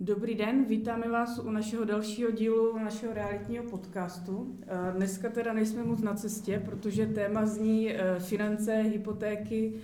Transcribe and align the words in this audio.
Dobrý 0.00 0.34
den, 0.34 0.64
vítáme 0.64 1.08
vás 1.08 1.38
u 1.38 1.50
našeho 1.50 1.84
dalšího 1.84 2.30
dílu 2.30 2.78
našeho 2.78 3.14
realitního 3.14 3.64
podcastu. 3.64 4.56
Eh, 4.62 4.92
dneska 4.96 5.28
teda 5.28 5.52
nejsme 5.52 5.84
moc 5.84 6.02
na 6.02 6.14
cestě, 6.14 6.62
protože 6.64 7.06
téma 7.06 7.46
zní 7.46 7.92
eh, 7.92 8.20
finance, 8.20 8.72
hypotéky 8.72 9.74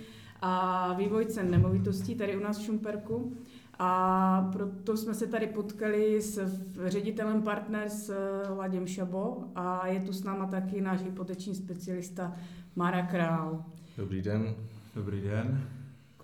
a 0.41 0.93
vývoj 0.93 1.25
cen 1.25 1.51
nemovitostí 1.51 2.15
tady 2.15 2.37
u 2.37 2.39
nás 2.39 2.57
v 2.59 2.63
Šumperku. 2.63 3.37
A 3.79 4.49
proto 4.53 4.97
jsme 4.97 5.13
se 5.13 5.27
tady 5.27 5.47
potkali 5.47 6.21
s 6.21 6.39
ředitelem 6.85 7.41
Partners 7.41 8.09
eh, 8.09 8.15
Ladem 8.49 8.87
Šabo 8.87 9.43
a 9.55 9.87
je 9.87 9.99
tu 9.99 10.13
s 10.13 10.23
náma 10.23 10.45
taky 10.45 10.81
náš 10.81 11.01
hypoteční 11.01 11.55
specialista 11.55 12.35
Mara 12.75 13.07
Král. 13.07 13.65
Dobrý 13.97 14.21
den. 14.21 14.55
Dobrý 14.95 15.21
den. 15.21 15.67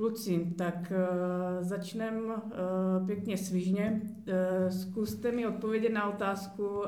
Kluci, 0.02 0.54
tak 0.58 0.92
uh, 0.92 1.64
začneme 1.64 2.20
uh, 2.20 3.06
pěkně 3.06 3.38
svižně. 3.38 4.02
Uh, 4.02 4.70
zkuste 4.70 5.32
mi 5.32 5.48
odpovědět 5.48 5.90
na 5.90 6.10
otázku, 6.10 6.64
uh, 6.64 6.86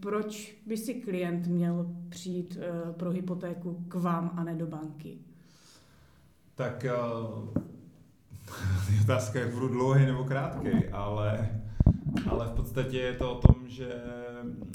proč 0.00 0.56
by 0.66 0.76
si 0.76 0.94
klient 0.94 1.46
měl 1.46 1.86
přijít 2.08 2.58
uh, 2.58 2.92
pro 2.92 3.10
hypotéku 3.10 3.84
k 3.88 3.94
vám 3.94 4.30
a 4.36 4.44
ne 4.44 4.54
do 4.54 4.66
banky? 4.66 5.18
Tak 6.54 6.86
uh, 7.24 7.48
otázka 9.02 9.38
je, 9.38 9.46
budu 9.46 9.68
dlouhý 9.68 10.06
nebo 10.06 10.24
krátký, 10.24 10.88
ale, 10.92 11.60
ale 12.30 12.46
v 12.46 12.52
podstatě 12.52 12.98
je 12.98 13.12
to 13.12 13.38
o 13.38 13.40
tom, 13.40 13.68
že 13.68 14.02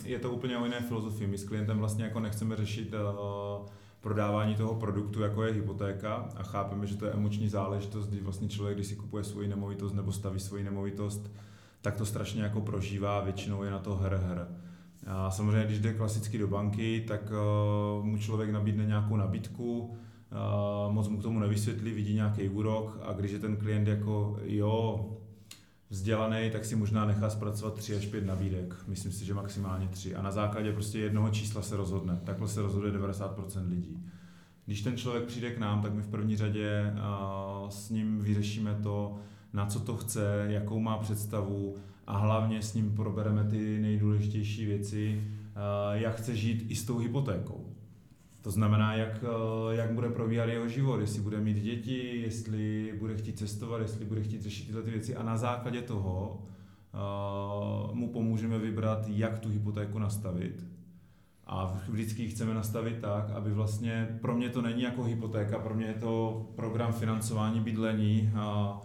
je 0.04 0.20
to 0.20 0.32
úplně 0.32 0.58
o 0.58 0.66
jiné 0.66 0.82
filozofii. 0.82 1.28
My 1.28 1.38
s 1.38 1.44
klientem 1.44 1.78
vlastně 1.78 2.04
jako 2.04 2.20
nechceme 2.20 2.56
řešit 2.56 2.94
uh, 2.94 3.66
prodávání 4.08 4.56
toho 4.56 4.76
produktu, 4.76 5.22
jako 5.22 5.44
je 5.44 5.54
hypotéka 5.54 6.30
a 6.36 6.44
chápeme, 6.44 6.88
že 6.88 6.96
to 6.96 7.06
je 7.06 7.12
emoční 7.12 7.50
záležitost, 7.50 8.08
kdy 8.08 8.22
vlastně 8.22 8.48
člověk, 8.48 8.78
když 8.78 8.88
si 8.88 8.96
kupuje 8.96 9.24
svoji 9.24 9.48
nemovitost 9.48 9.94
nebo 9.94 10.12
staví 10.12 10.40
svoji 10.40 10.64
nemovitost, 10.64 11.32
tak 11.82 11.96
to 11.96 12.06
strašně 12.06 12.44
jako 12.44 12.62
prožívá, 12.62 13.22
většinou 13.22 13.64
je 13.64 13.72
na 13.72 13.80
to 13.80 13.96
hr 13.96 14.16
hr. 14.16 14.46
A 15.08 15.32
samozřejmě, 15.32 15.66
když 15.66 15.80
jde 15.80 15.94
klasicky 15.94 16.38
do 16.38 16.48
banky, 16.48 17.06
tak 17.08 17.32
uh, 17.32 18.06
mu 18.06 18.18
člověk 18.18 18.50
nabídne 18.50 18.86
nějakou 18.86 19.16
nabídku, 19.16 19.80
uh, 19.80 20.94
moc 20.94 21.08
mu 21.08 21.18
k 21.18 21.24
tomu 21.24 21.40
nevysvětlí, 21.40 21.92
vidí 21.92 22.14
nějaký 22.14 22.50
úrok 22.50 23.00
a 23.04 23.14
když 23.14 23.32
je 23.32 23.40
ten 23.40 23.56
klient 23.56 23.88
jako 23.88 24.40
jo, 24.44 25.06
vzdělaný, 25.90 26.52
tak 26.52 26.66
si 26.66 26.76
možná 26.76 27.06
nechá 27.06 27.30
zpracovat 27.30 27.74
3 27.74 27.96
až 27.96 28.06
5 28.06 28.26
nabídek. 28.26 28.76
Myslím 28.88 29.12
si, 29.12 29.26
že 29.26 29.34
maximálně 29.34 29.88
3. 29.88 30.16
A 30.16 30.22
na 30.22 30.32
základě 30.32 30.74
prostě 30.74 31.00
jednoho 31.00 31.30
čísla 31.30 31.62
se 31.62 31.78
rozhodne. 31.78 32.20
Takhle 32.24 32.48
se 32.48 32.62
rozhoduje 32.62 32.94
90% 32.94 33.70
lidí. 33.70 34.04
Když 34.66 34.82
ten 34.82 34.98
člověk 34.98 35.24
přijde 35.24 35.52
k 35.52 35.60
nám, 35.60 35.82
tak 35.82 35.94
my 35.94 36.02
v 36.02 36.08
první 36.08 36.38
řadě 36.38 36.94
s 37.70 37.90
ním 37.90 38.20
vyřešíme 38.20 38.80
to, 38.84 39.18
na 39.54 39.66
co 39.66 39.80
to 39.80 39.98
chce, 39.98 40.46
jakou 40.50 40.80
má 40.80 40.98
představu 40.98 41.76
a 42.08 42.18
hlavně 42.18 42.62
s 42.62 42.74
ním 42.74 42.96
probereme 42.96 43.44
ty 43.44 43.80
nejdůležitější 43.80 44.66
věci, 44.66 45.24
jak 45.92 46.16
chce 46.16 46.36
žít 46.36 46.66
i 46.70 46.76
s 46.76 46.86
tou 46.86 46.98
hypotékou. 46.98 47.67
To 48.48 48.52
znamená, 48.52 48.94
jak, 48.94 49.24
eh, 49.24 49.76
jak 49.76 49.94
bude 49.94 50.10
probíhat 50.10 50.46
jeho 50.46 50.68
život, 50.68 51.00
jestli 51.00 51.22
bude 51.22 51.40
mít 51.40 51.58
děti, 51.58 52.22
jestli 52.22 52.94
bude 53.00 53.18
chtít 53.18 53.38
cestovat, 53.38 53.82
jestli 53.82 54.06
bude 54.06 54.24
chtít 54.24 54.42
řešit 54.42 54.66
tyhle 54.66 54.82
ty 54.82 54.92
věci 54.92 55.16
a 55.16 55.24
na 55.24 55.38
základě 55.38 55.82
toho 55.82 56.42
uh, 56.94 57.96
mu 57.96 58.12
pomůžeme 58.12 58.60
vybrat, 58.60 59.08
jak 59.08 59.40
tu 59.40 59.50
hypotéku 59.50 60.00
nastavit. 60.00 60.66
A 61.48 61.80
vždycky 61.90 62.24
ji 62.24 62.30
chceme 62.30 62.54
nastavit 62.54 62.98
tak, 63.02 63.32
aby 63.32 63.52
vlastně, 63.52 64.18
pro 64.22 64.36
mě 64.36 64.50
to 64.50 64.62
není 64.62 64.82
jako 64.82 65.04
hypotéka, 65.04 65.60
pro 65.60 65.76
mě 65.76 65.86
je 65.86 65.94
to 65.94 66.46
program 66.56 66.94
financování 66.94 67.60
bydlení 67.60 68.32
a, 68.36 68.82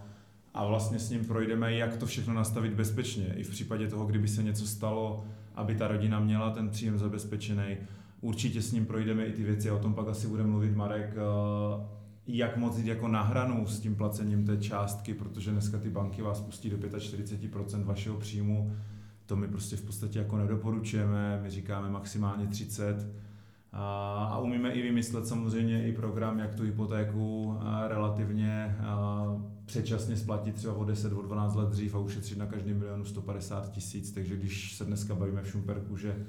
a 0.55 0.67
vlastně 0.67 0.99
s 0.99 1.11
ním 1.11 1.25
projdeme, 1.25 1.75
jak 1.75 1.97
to 1.97 2.07
všechno 2.07 2.35
nastavit 2.35 2.75
bezpečně. 2.75 3.35
I 3.37 3.43
v 3.43 3.51
případě 3.51 3.89
toho, 3.89 4.07
kdyby 4.07 4.29
se 4.29 4.43
něco 4.43 4.67
stalo, 4.67 5.25
aby 5.55 5.75
ta 5.75 5.89
rodina 5.89 6.21
měla 6.21 6.51
ten 6.51 6.71
příjem 6.71 6.99
zabezpečený 6.99 7.77
určitě 8.23 8.63
s 8.63 8.73
ním 8.73 8.87
projdeme 8.87 9.27
i 9.27 9.33
ty 9.33 9.45
věci, 9.45 9.71
o 9.71 9.79
tom 9.79 9.95
pak 9.95 10.09
asi 10.09 10.27
bude 10.27 10.43
mluvit 10.43 10.77
Marek, 10.77 11.15
eh, 11.17 11.87
jak 12.27 12.57
moc 12.57 12.79
jít 12.79 12.87
jako 12.87 13.09
na 13.09 13.23
hranu 13.23 13.67
s 13.67 13.81
tím 13.81 13.95
placením 13.95 14.45
té 14.45 14.57
částky, 14.57 15.15
protože 15.15 15.51
dneska 15.51 15.79
ty 15.79 15.91
banky 15.91 16.23
vás 16.23 16.41
pustí 16.41 16.71
do 16.71 16.77
45% 16.77 17.85
vašeho 17.85 18.17
příjmu, 18.17 18.73
to 19.27 19.37
my 19.37 19.49
prostě 19.49 19.77
v 19.77 19.83
podstatě 19.83 20.19
jako 20.19 20.39
nedoporučujeme, 20.39 21.41
my 21.43 21.51
říkáme 21.51 21.91
maximálně 21.91 22.47
30 22.47 23.07
a, 23.73 24.25
a 24.33 24.39
umíme 24.39 24.73
i 24.73 24.83
vymyslet 24.83 25.27
samozřejmě 25.27 25.89
i 25.89 25.93
program, 25.93 26.39
jak 26.39 26.55
tu 26.55 26.63
hypotéku 26.63 27.57
eh, 27.61 27.89
relativně 27.89 28.77
eh, 28.79 28.83
předčasně 29.65 30.17
splatit 30.17 30.55
třeba 30.55 30.75
o 30.75 30.85
10, 30.85 31.13
o 31.13 31.23
12 31.23 31.55
let 31.55 31.69
dřív 31.69 31.95
a 31.95 31.99
ušetřit 31.99 32.39
na 32.39 32.47
každý 32.47 32.75
milionu 32.75 33.05
150 33.05 33.73
tisíc, 33.73 34.13
takže 34.13 34.37
když 34.37 34.77
se 34.77 34.85
dneska 34.85 35.15
bavíme 35.15 35.43
v 35.43 35.49
Šumperku, 35.49 35.97
že 35.97 36.27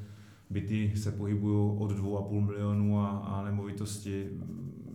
byty 0.49 0.93
se 0.95 1.11
pohybují 1.11 1.77
od 1.77 1.91
2,5 1.91 2.45
milionů 2.45 2.99
a, 2.99 3.07
a 3.09 3.43
nemovitosti, 3.43 4.29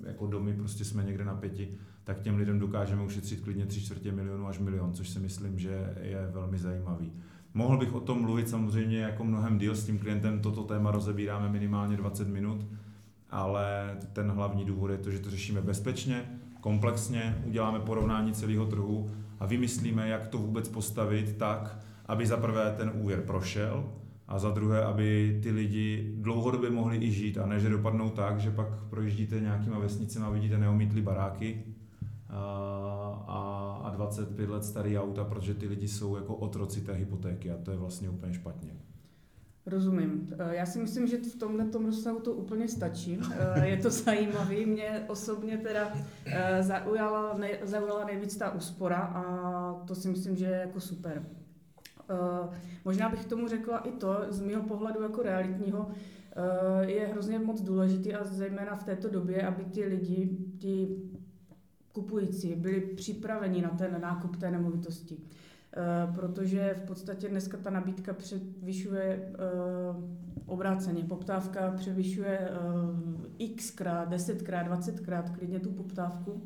jako 0.06 0.26
domy 0.26 0.54
prostě 0.54 0.84
jsme 0.84 1.04
někde 1.04 1.24
na 1.24 1.34
pěti, 1.34 1.68
tak 2.04 2.20
těm 2.20 2.36
lidem 2.36 2.58
dokážeme 2.58 3.02
ušetřit 3.02 3.40
klidně 3.40 3.66
3 3.66 3.80
čtvrtě 3.80 4.12
milionu 4.12 4.46
až 4.46 4.58
milion, 4.58 4.92
což 4.92 5.08
si 5.08 5.18
myslím, 5.18 5.58
že 5.58 5.94
je 6.00 6.30
velmi 6.32 6.58
zajímavý. 6.58 7.12
Mohl 7.54 7.78
bych 7.78 7.94
o 7.94 8.00
tom 8.00 8.22
mluvit 8.22 8.48
samozřejmě 8.48 8.98
jako 8.98 9.24
mnohem 9.24 9.58
díl 9.58 9.74
s 9.74 9.86
tím 9.86 9.98
klientem, 9.98 10.40
toto 10.40 10.62
téma 10.62 10.90
rozebíráme 10.90 11.48
minimálně 11.48 11.96
20 11.96 12.28
minut, 12.28 12.66
ale 13.30 13.96
ten 14.12 14.30
hlavní 14.30 14.64
důvod 14.64 14.90
je 14.90 14.98
to, 14.98 15.10
že 15.10 15.18
to 15.18 15.30
řešíme 15.30 15.60
bezpečně, 15.60 16.40
komplexně, 16.60 17.42
uděláme 17.46 17.80
porovnání 17.80 18.32
celého 18.32 18.66
trhu 18.66 19.10
a 19.40 19.46
vymyslíme, 19.46 20.08
jak 20.08 20.28
to 20.28 20.38
vůbec 20.38 20.68
postavit 20.68 21.36
tak, 21.36 21.78
aby 22.06 22.26
za 22.26 22.36
prvé 22.36 22.74
ten 22.76 22.92
úvěr 22.94 23.20
prošel, 23.20 23.92
a 24.28 24.38
za 24.38 24.50
druhé, 24.50 24.84
aby 24.84 25.38
ty 25.42 25.50
lidi 25.50 26.12
dlouhodobě 26.16 26.70
mohli 26.70 26.96
i 26.96 27.10
žít 27.10 27.38
a 27.38 27.46
ne, 27.46 27.60
že 27.60 27.68
dopadnou 27.68 28.10
tak, 28.10 28.40
že 28.40 28.50
pak 28.50 28.68
projíždíte 28.90 29.40
nějakýma 29.40 29.78
vesnicemi 29.78 30.24
a 30.26 30.30
vidíte 30.30 30.58
neomítlý 30.58 31.02
baráky 31.02 31.64
a, 32.28 33.82
a 33.84 33.90
25 33.90 34.48
let 34.48 34.64
starý 34.64 34.98
auta, 34.98 35.24
protože 35.24 35.54
ty 35.54 35.66
lidi 35.66 35.88
jsou 35.88 36.16
jako 36.16 36.34
otroci 36.34 36.80
té 36.80 36.92
hypotéky 36.92 37.50
a 37.50 37.56
to 37.56 37.70
je 37.70 37.76
vlastně 37.76 38.10
úplně 38.10 38.34
špatně. 38.34 38.70
Rozumím. 39.66 40.28
E, 40.38 40.56
já 40.56 40.66
si 40.66 40.78
myslím, 40.78 41.06
že 41.06 41.16
v 41.16 41.36
tomhle 41.36 41.64
tom 41.64 41.86
rozsahu 41.86 42.20
to 42.20 42.32
úplně 42.32 42.68
stačí. 42.68 43.20
E, 43.54 43.68
je 43.68 43.76
to 43.76 43.90
zajímavé. 44.04 44.66
Mě 44.66 45.04
osobně 45.08 45.58
teda 45.58 45.92
e, 46.26 46.62
zaujala, 46.62 47.40
zaujala 47.62 48.04
nejvíc 48.04 48.36
ta 48.36 48.54
úspora 48.54 48.98
a 48.98 49.84
to 49.86 49.94
si 49.94 50.08
myslím, 50.08 50.36
že 50.36 50.44
je 50.44 50.56
jako 50.56 50.80
super. 50.80 51.26
Eh, 52.10 52.48
možná 52.84 53.08
bych 53.08 53.24
k 53.24 53.28
tomu 53.28 53.48
řekla 53.48 53.78
i 53.78 53.92
to, 53.92 54.24
z 54.28 54.40
mého 54.40 54.62
pohledu 54.62 55.02
jako 55.02 55.22
realitního, 55.22 55.88
eh, 55.90 56.90
je 56.90 57.06
hrozně 57.06 57.38
moc 57.38 57.60
důležitý 57.60 58.14
a 58.14 58.24
zejména 58.24 58.76
v 58.76 58.84
této 58.84 59.08
době, 59.08 59.46
aby 59.46 59.64
ti 59.64 59.84
lidi, 59.84 60.36
ti 60.58 60.96
kupující 61.92 62.54
byli 62.54 62.80
připraveni 62.80 63.62
na 63.62 63.68
ten 63.68 64.00
nákup 64.00 64.36
té 64.36 64.50
nemovitosti. 64.50 65.16
Uh, 65.16 66.14
protože 66.14 66.74
v 66.74 66.86
podstatě 66.86 67.28
dneska 67.28 67.56
ta 67.56 67.70
nabídka 67.70 68.12
převyšuje 68.12 69.32
obráceně. 70.46 71.04
Poptávka 71.04 71.70
převyšuje 71.70 72.50
xkrát, 73.56 74.08
desetkrát, 74.08 74.66
dvacetkrát 74.66 75.30
klidně 75.30 75.60
tu 75.60 75.70
poptávku. 75.70 76.42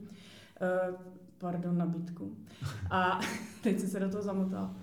Pardon, 1.43 1.79
nabídku. 1.79 2.37
A 2.91 3.21
teď 3.63 3.81
jsem 3.81 3.89
se 3.89 4.01
do 4.01 4.09
toho 4.09 4.23
zamotala. 4.23 4.75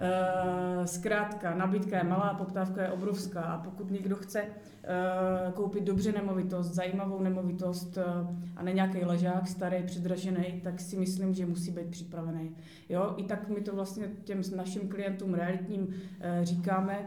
Eh, 0.00 0.86
zkrátka, 0.86 1.54
nabídka 1.54 1.96
je 1.98 2.04
malá, 2.04 2.34
poptávka 2.34 2.82
je 2.82 2.88
obrovská 2.88 3.42
a 3.42 3.58
pokud 3.58 3.90
někdo 3.90 4.16
chce 4.16 4.42
eh, 4.42 5.52
koupit 5.54 5.84
dobře 5.84 6.12
nemovitost, 6.12 6.66
zajímavou 6.66 7.22
nemovitost 7.22 7.98
eh, 7.98 8.04
a 8.56 8.62
ne 8.62 8.72
nějaký 8.72 9.04
ležák 9.04 9.48
starý, 9.48 9.82
předražený, 9.82 10.60
tak 10.64 10.80
si 10.80 10.96
myslím, 10.96 11.34
že 11.34 11.46
musí 11.46 11.70
být 11.70 11.90
připravený. 11.90 12.56
Jo, 12.88 13.14
i 13.16 13.24
tak 13.24 13.48
my 13.48 13.60
to 13.60 13.74
vlastně 13.74 14.08
těm 14.24 14.42
našim 14.56 14.88
klientům 14.88 15.34
realitním 15.34 15.94
říkáme, 16.42 17.06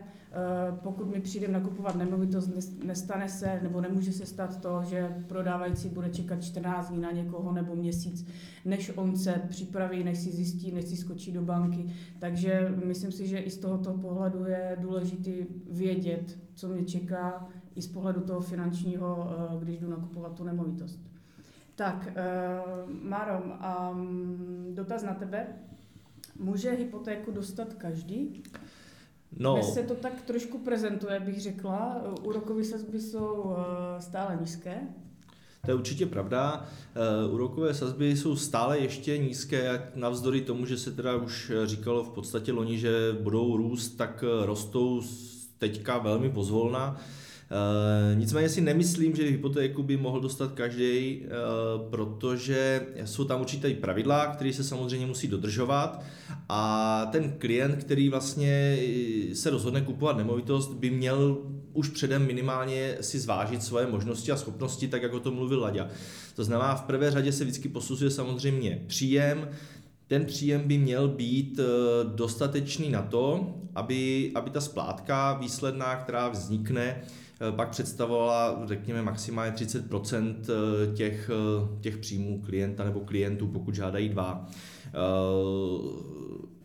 pokud 0.83 1.09
mi 1.09 1.21
přijde 1.21 1.47
nakupovat 1.47 1.95
nemovitost, 1.95 2.49
nestane 2.83 3.29
se 3.29 3.59
nebo 3.63 3.81
nemůže 3.81 4.11
se 4.11 4.25
stát 4.25 4.61
to, 4.61 4.81
že 4.89 5.15
prodávající 5.27 5.89
bude 5.89 6.09
čekat 6.09 6.43
14 6.43 6.89
dní 6.89 7.01
na 7.01 7.11
někoho 7.11 7.51
nebo 7.51 7.75
měsíc, 7.75 8.27
než 8.65 8.91
on 8.95 9.17
se 9.17 9.41
připraví, 9.49 10.03
než 10.03 10.17
si 10.17 10.31
zjistí, 10.31 10.71
než 10.71 10.85
si 10.85 10.97
skočí 10.97 11.31
do 11.31 11.41
banky. 11.41 11.85
Takže 12.19 12.75
myslím 12.85 13.11
si, 13.11 13.27
že 13.27 13.37
i 13.37 13.49
z 13.49 13.57
tohoto 13.57 13.93
pohledu 13.93 14.45
je 14.45 14.77
důležité 14.81 15.31
vědět, 15.71 16.39
co 16.53 16.67
mě 16.67 16.83
čeká, 16.83 17.47
i 17.75 17.81
z 17.81 17.87
pohledu 17.87 18.21
toho 18.21 18.41
finančního, 18.41 19.31
eh, 19.31 19.65
když 19.65 19.79
jdu 19.79 19.89
nakupovat 19.89 20.33
tu 20.33 20.43
nemovitost. 20.43 20.99
Tak, 21.75 22.07
uh, 22.07 22.91
Máro, 23.03 23.43
um, 23.91 24.71
dotaz 24.73 25.03
na 25.03 25.13
tebe. 25.13 25.47
Může 26.39 26.71
hypotéku 26.71 27.31
dostat 27.31 27.73
každý? 27.73 28.43
No. 29.37 29.53
Dnes 29.53 29.73
se 29.73 29.83
to 29.83 29.95
tak 29.95 30.21
trošku 30.21 30.57
prezentuje, 30.57 31.19
bych 31.19 31.41
řekla. 31.41 32.01
Úrokové 32.23 32.63
sazby 32.63 32.99
jsou 32.99 33.55
eh, 33.57 34.01
stále 34.01 34.37
nízké. 34.41 34.77
To 35.65 35.71
je 35.71 35.75
určitě 35.75 36.05
pravda. 36.05 36.65
Úrokové 37.31 37.73
sazby 37.73 38.17
jsou 38.17 38.35
stále 38.35 38.79
ještě 38.79 39.17
nízké, 39.17 39.91
navzdory 39.95 40.41
tomu, 40.41 40.65
že 40.65 40.77
se 40.77 40.91
teda 40.91 41.15
už 41.15 41.51
říkalo 41.65 42.03
v 42.03 42.09
podstatě 42.09 42.51
loni, 42.51 42.77
že 42.77 42.91
budou 43.21 43.57
růst, 43.57 43.89
tak 43.89 44.23
rostou 44.41 45.01
teďka 45.57 45.97
velmi 45.97 46.29
pozvolna. 46.29 47.01
Uh, 47.51 48.19
nicméně 48.19 48.49
si 48.49 48.61
nemyslím, 48.61 49.15
že 49.15 49.23
hypotéku 49.23 49.83
by 49.83 49.97
mohl 49.97 50.19
dostat 50.19 50.51
každý, 50.51 51.21
uh, 51.21 51.89
protože 51.89 52.81
jsou 53.05 53.23
tam 53.25 53.41
určité 53.41 53.73
pravidla, 53.73 54.25
které 54.25 54.53
se 54.53 54.63
samozřejmě 54.63 55.05
musí 55.05 55.27
dodržovat 55.27 56.03
a 56.49 57.05
ten 57.11 57.33
klient, 57.37 57.75
který 57.75 58.09
vlastně 58.09 58.77
se 59.33 59.49
rozhodne 59.49 59.81
kupovat 59.81 60.17
nemovitost, 60.17 60.73
by 60.73 60.89
měl 60.89 61.37
už 61.73 61.89
předem 61.89 62.25
minimálně 62.27 62.97
si 63.01 63.19
zvážit 63.19 63.63
svoje 63.63 63.87
možnosti 63.87 64.31
a 64.31 64.37
schopnosti, 64.37 64.87
tak 64.87 65.03
jak 65.03 65.13
o 65.13 65.19
tom 65.19 65.35
mluvil 65.35 65.59
Laďa. 65.59 65.87
To 66.35 66.43
znamená, 66.43 66.75
v 66.75 66.81
prvé 66.81 67.11
řadě 67.11 67.31
se 67.31 67.43
vždycky 67.43 67.69
posuzuje 67.69 68.11
samozřejmě 68.11 68.83
příjem, 68.87 69.47
ten 70.11 70.25
příjem 70.25 70.61
by 70.67 70.77
měl 70.77 71.07
být 71.07 71.59
eh, 71.59 71.63
dostatečný 72.15 72.89
na 72.89 73.01
to, 73.01 73.53
aby, 73.75 74.31
aby 74.35 74.49
ta 74.49 74.61
splátka 74.61 75.33
výsledná, 75.33 75.95
která 75.95 76.29
vznikne, 76.29 76.83
eh, 76.83 77.05
pak 77.51 77.69
představovala, 77.69 78.61
řekněme, 78.65 79.01
maximálně 79.01 79.51
30 79.51 79.85
eh, 80.13 80.95
těch, 80.95 81.29
těch 81.81 81.97
příjmů 81.97 82.41
klienta 82.41 82.83
nebo 82.83 82.99
klientů, 82.99 83.47
pokud 83.47 83.75
žádají 83.75 84.09
dva. 84.09 84.47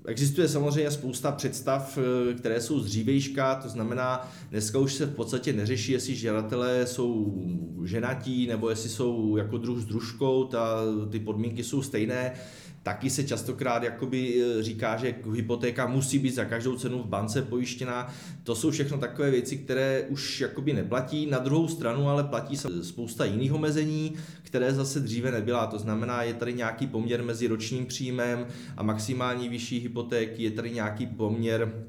Existuje 0.06 0.48
samozřejmě 0.48 0.90
spousta 0.90 1.32
představ, 1.32 1.98
které 2.38 2.60
jsou 2.60 2.80
z 2.80 2.86
dřívejška, 2.86 3.54
to 3.54 3.68
znamená, 3.68 4.30
dneska 4.50 4.78
už 4.78 4.94
se 4.94 5.06
v 5.06 5.14
podstatě 5.14 5.52
neřeší, 5.52 5.92
jestli 5.92 6.14
žadatelé 6.14 6.86
jsou 6.86 7.42
ženatí 7.84 8.46
nebo 8.46 8.70
jestli 8.70 8.88
jsou 8.88 9.36
jako 9.36 9.58
druh 9.58 9.78
s 9.78 9.84
družkou, 9.84 10.44
ta, 10.44 10.80
ty 11.10 11.20
podmínky 11.20 11.64
jsou 11.64 11.82
stejné 11.82 12.32
taky 12.86 13.10
se 13.10 13.24
častokrát 13.24 13.82
jakoby 13.82 14.42
e, 14.42 14.62
říká, 14.62 14.96
že 14.96 15.14
hypotéka 15.34 15.86
musí 15.86 16.18
být 16.18 16.34
za 16.34 16.44
každou 16.44 16.76
cenu 16.76 17.02
v 17.02 17.06
bance 17.06 17.42
pojištěná. 17.42 18.14
To 18.42 18.54
jsou 18.54 18.70
všechno 18.70 18.98
takové 18.98 19.30
věci, 19.30 19.56
které 19.56 20.02
už 20.08 20.40
jakoby 20.40 20.72
neplatí. 20.72 21.26
Na 21.26 21.38
druhou 21.38 21.68
stranu 21.68 22.08
ale 22.08 22.24
platí 22.24 22.56
spousta 22.82 23.24
jiných 23.24 23.52
omezení, 23.52 24.14
které 24.42 24.74
zase 24.74 25.00
dříve 25.00 25.30
nebyla. 25.30 25.66
To 25.66 25.78
znamená, 25.78 26.22
je 26.22 26.34
tady 26.34 26.54
nějaký 26.54 26.86
poměr 26.86 27.22
mezi 27.22 27.46
ročním 27.46 27.86
příjmem 27.86 28.46
a 28.76 28.82
maximální 28.82 29.48
vyšší 29.48 29.80
hypotéky, 29.80 30.42
je 30.42 30.50
tady 30.50 30.70
nějaký 30.70 31.06
poměr 31.06 31.84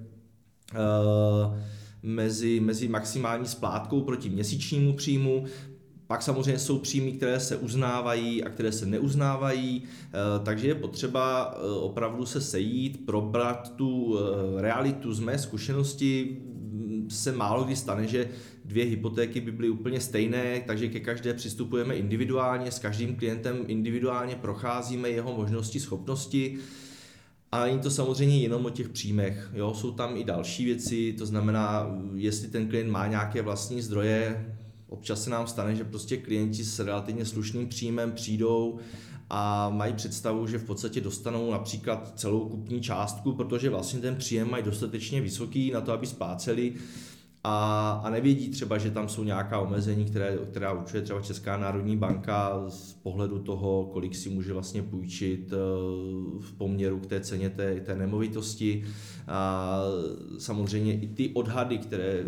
uh, 0.73 1.57
mezi, 2.03 2.59
mezi 2.59 2.87
maximální 2.87 3.47
splátkou 3.47 4.01
proti 4.01 4.29
měsíčnímu 4.29 4.93
příjmu. 4.93 5.45
Pak 6.07 6.21
samozřejmě 6.21 6.59
jsou 6.59 6.79
příjmy, 6.79 7.11
které 7.11 7.39
se 7.39 7.57
uznávají 7.57 8.43
a 8.43 8.49
které 8.49 8.71
se 8.71 8.85
neuznávají, 8.85 9.83
eh, 9.83 10.13
takže 10.43 10.67
je 10.67 10.75
potřeba 10.75 11.55
eh, 11.55 11.69
opravdu 11.69 12.25
se 12.25 12.41
sejít, 12.41 13.05
probrat 13.05 13.75
tu 13.75 14.17
eh, 14.17 14.61
realitu 14.61 15.13
z 15.13 15.19
mé 15.19 15.39
zkušenosti. 15.39 16.37
Se 17.09 17.31
málo 17.31 17.63
kdy 17.63 17.75
stane, 17.75 18.07
že 18.07 18.29
dvě 18.65 18.85
hypotéky 18.85 19.41
by 19.41 19.51
byly 19.51 19.69
úplně 19.69 19.99
stejné, 19.99 20.63
takže 20.67 20.87
ke 20.87 20.99
každé 20.99 21.33
přistupujeme 21.33 21.95
individuálně, 21.95 22.71
s 22.71 22.79
každým 22.79 23.15
klientem 23.15 23.57
individuálně 23.67 24.35
procházíme 24.35 25.09
jeho 25.09 25.35
možnosti, 25.35 25.79
schopnosti. 25.79 26.57
A 27.51 27.65
není 27.65 27.79
to 27.79 27.91
samozřejmě 27.91 28.39
jenom 28.39 28.65
o 28.65 28.69
těch 28.69 28.89
příjmech, 28.89 29.51
jo? 29.53 29.73
jsou 29.73 29.91
tam 29.91 30.17
i 30.17 30.23
další 30.23 30.65
věci, 30.65 31.15
to 31.17 31.25
znamená, 31.25 31.87
jestli 32.15 32.47
ten 32.47 32.67
klient 32.67 32.91
má 32.91 33.07
nějaké 33.07 33.41
vlastní 33.41 33.81
zdroje, 33.81 34.45
Občas 34.87 35.23
se 35.23 35.29
nám 35.29 35.47
stane, 35.47 35.75
že 35.75 35.83
prostě 35.83 36.17
klienti 36.17 36.63
s 36.63 36.79
relativně 36.79 37.25
slušným 37.25 37.67
příjmem 37.67 38.11
přijdou 38.11 38.79
a 39.29 39.69
mají 39.69 39.93
představu, 39.93 40.47
že 40.47 40.57
v 40.57 40.63
podstatě 40.63 41.01
dostanou 41.01 41.51
například 41.51 42.19
celou 42.19 42.49
kupní 42.49 42.81
částku, 42.81 43.33
protože 43.33 43.69
vlastně 43.69 43.99
ten 43.99 44.15
příjem 44.15 44.51
mají 44.51 44.63
dostatečně 44.63 45.21
vysoký 45.21 45.71
na 45.71 45.81
to, 45.81 45.91
aby 45.91 46.07
spláceli 46.07 46.73
a, 47.43 47.91
a 48.03 48.09
nevědí 48.09 48.49
třeba, 48.49 48.77
že 48.77 48.91
tam 48.91 49.09
jsou 49.09 49.23
nějaká 49.23 49.59
omezení, 49.59 50.05
které, 50.05 50.37
která 50.51 50.73
určuje 50.73 51.03
třeba 51.03 51.21
Česká 51.21 51.57
národní 51.57 51.97
banka 51.97 52.63
z 52.67 52.93
pohledu 52.93 53.39
toho, 53.39 53.85
kolik 53.93 54.15
si 54.15 54.29
může 54.29 54.53
vlastně 54.53 54.81
půjčit 54.81 55.53
eh, 55.53 55.57
v 56.39 56.53
poměru 56.57 56.99
k 56.99 57.05
té 57.05 57.19
ceně 57.19 57.49
té, 57.49 57.81
té 57.81 57.95
nemovitosti. 57.95 58.83
A 59.27 59.79
samozřejmě 60.37 60.93
i 60.93 61.07
ty 61.07 61.29
odhady, 61.33 61.77
které 61.77 62.23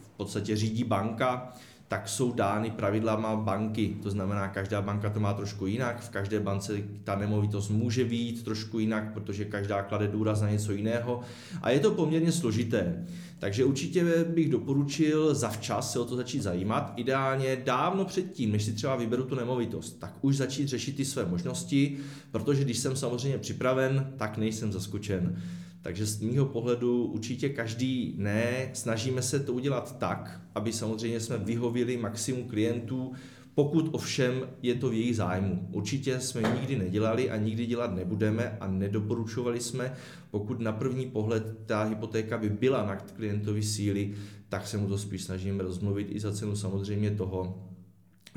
v 0.00 0.08
podstatě 0.16 0.56
řídí 0.56 0.84
banka, 0.84 1.52
tak 1.88 2.08
jsou 2.08 2.32
dány 2.32 2.70
pravidlama 2.70 3.36
banky. 3.36 3.96
To 4.02 4.10
znamená, 4.10 4.48
každá 4.48 4.82
banka 4.82 5.10
to 5.10 5.20
má 5.20 5.34
trošku 5.34 5.66
jinak, 5.66 6.00
v 6.00 6.08
každé 6.08 6.40
bance 6.40 6.72
ta 7.04 7.16
nemovitost 7.16 7.70
může 7.70 8.04
být 8.04 8.44
trošku 8.44 8.78
jinak, 8.78 9.12
protože 9.12 9.44
každá 9.44 9.82
klade 9.82 10.08
důraz 10.08 10.40
na 10.40 10.50
něco 10.50 10.72
jiného 10.72 11.20
a 11.62 11.70
je 11.70 11.80
to 11.80 11.90
poměrně 11.90 12.32
složité. 12.32 13.06
Takže 13.38 13.64
určitě 13.64 14.24
bych 14.24 14.50
doporučil 14.50 15.34
zavčas 15.34 15.92
se 15.92 15.98
o 15.98 16.04
to 16.04 16.16
začít 16.16 16.42
zajímat, 16.42 16.92
ideálně 16.96 17.56
dávno 17.64 18.04
předtím, 18.04 18.52
než 18.52 18.64
si 18.64 18.72
třeba 18.72 18.96
vyberu 18.96 19.24
tu 19.24 19.34
nemovitost, 19.34 19.98
tak 19.98 20.14
už 20.20 20.36
začít 20.36 20.68
řešit 20.68 20.96
ty 20.96 21.04
své 21.04 21.24
možnosti, 21.24 21.96
protože 22.30 22.64
když 22.64 22.78
jsem 22.78 22.96
samozřejmě 22.96 23.38
připraven, 23.38 24.12
tak 24.16 24.38
nejsem 24.38 24.72
zaskočen. 24.72 25.42
Takže 25.86 26.06
z 26.06 26.20
mýho 26.20 26.46
pohledu 26.46 27.04
určitě 27.04 27.48
každý 27.48 28.14
ne, 28.18 28.70
snažíme 28.72 29.22
se 29.22 29.40
to 29.40 29.52
udělat 29.52 29.98
tak, 29.98 30.40
aby 30.54 30.72
samozřejmě 30.72 31.20
jsme 31.20 31.38
vyhovili 31.38 31.96
maximum 31.96 32.48
klientů, 32.48 33.12
pokud 33.54 33.88
ovšem 33.92 34.48
je 34.62 34.74
to 34.74 34.90
v 34.90 34.92
jejich 34.92 35.16
zájmu. 35.16 35.68
Určitě 35.72 36.20
jsme 36.20 36.42
nikdy 36.42 36.76
nedělali 36.78 37.30
a 37.30 37.36
nikdy 37.36 37.66
dělat 37.66 37.94
nebudeme 37.94 38.56
a 38.60 38.66
nedoporučovali 38.66 39.60
jsme, 39.60 39.94
pokud 40.30 40.60
na 40.60 40.72
první 40.72 41.06
pohled 41.10 41.58
ta 41.66 41.82
hypotéka 41.82 42.38
by 42.38 42.48
byla 42.48 42.86
na 42.86 42.96
klientovi 42.96 43.62
síly, 43.62 44.14
tak 44.48 44.66
se 44.66 44.78
mu 44.78 44.88
to 44.88 44.98
spíš 44.98 45.22
snažíme 45.22 45.62
rozmluvit 45.62 46.08
i 46.10 46.20
za 46.20 46.32
cenu 46.32 46.56
samozřejmě 46.56 47.10
toho, 47.10 47.68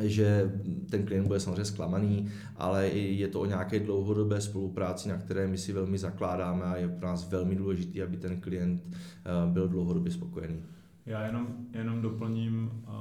že 0.03 0.51
ten 0.89 1.05
klient 1.05 1.27
bude 1.27 1.39
samozřejmě 1.39 1.65
zklamaný, 1.65 2.29
ale 2.57 2.87
je 2.87 3.27
to 3.27 3.41
o 3.41 3.45
nějaké 3.45 3.79
dlouhodobé 3.79 4.41
spolupráci, 4.41 5.09
na 5.09 5.17
které 5.17 5.47
my 5.47 5.57
si 5.57 5.73
velmi 5.73 5.97
zakládáme 5.97 6.63
a 6.63 6.75
je 6.75 6.87
pro 6.87 7.07
nás 7.07 7.29
velmi 7.29 7.55
důležité, 7.55 8.03
aby 8.03 8.17
ten 8.17 8.41
klient 8.41 8.83
eh, 8.93 9.51
byl 9.51 9.67
dlouhodobě 9.67 10.11
spokojený. 10.11 10.63
Já 11.05 11.25
jenom, 11.25 11.47
jenom 11.73 12.01
doplním, 12.01 12.71
uh, 12.87 12.93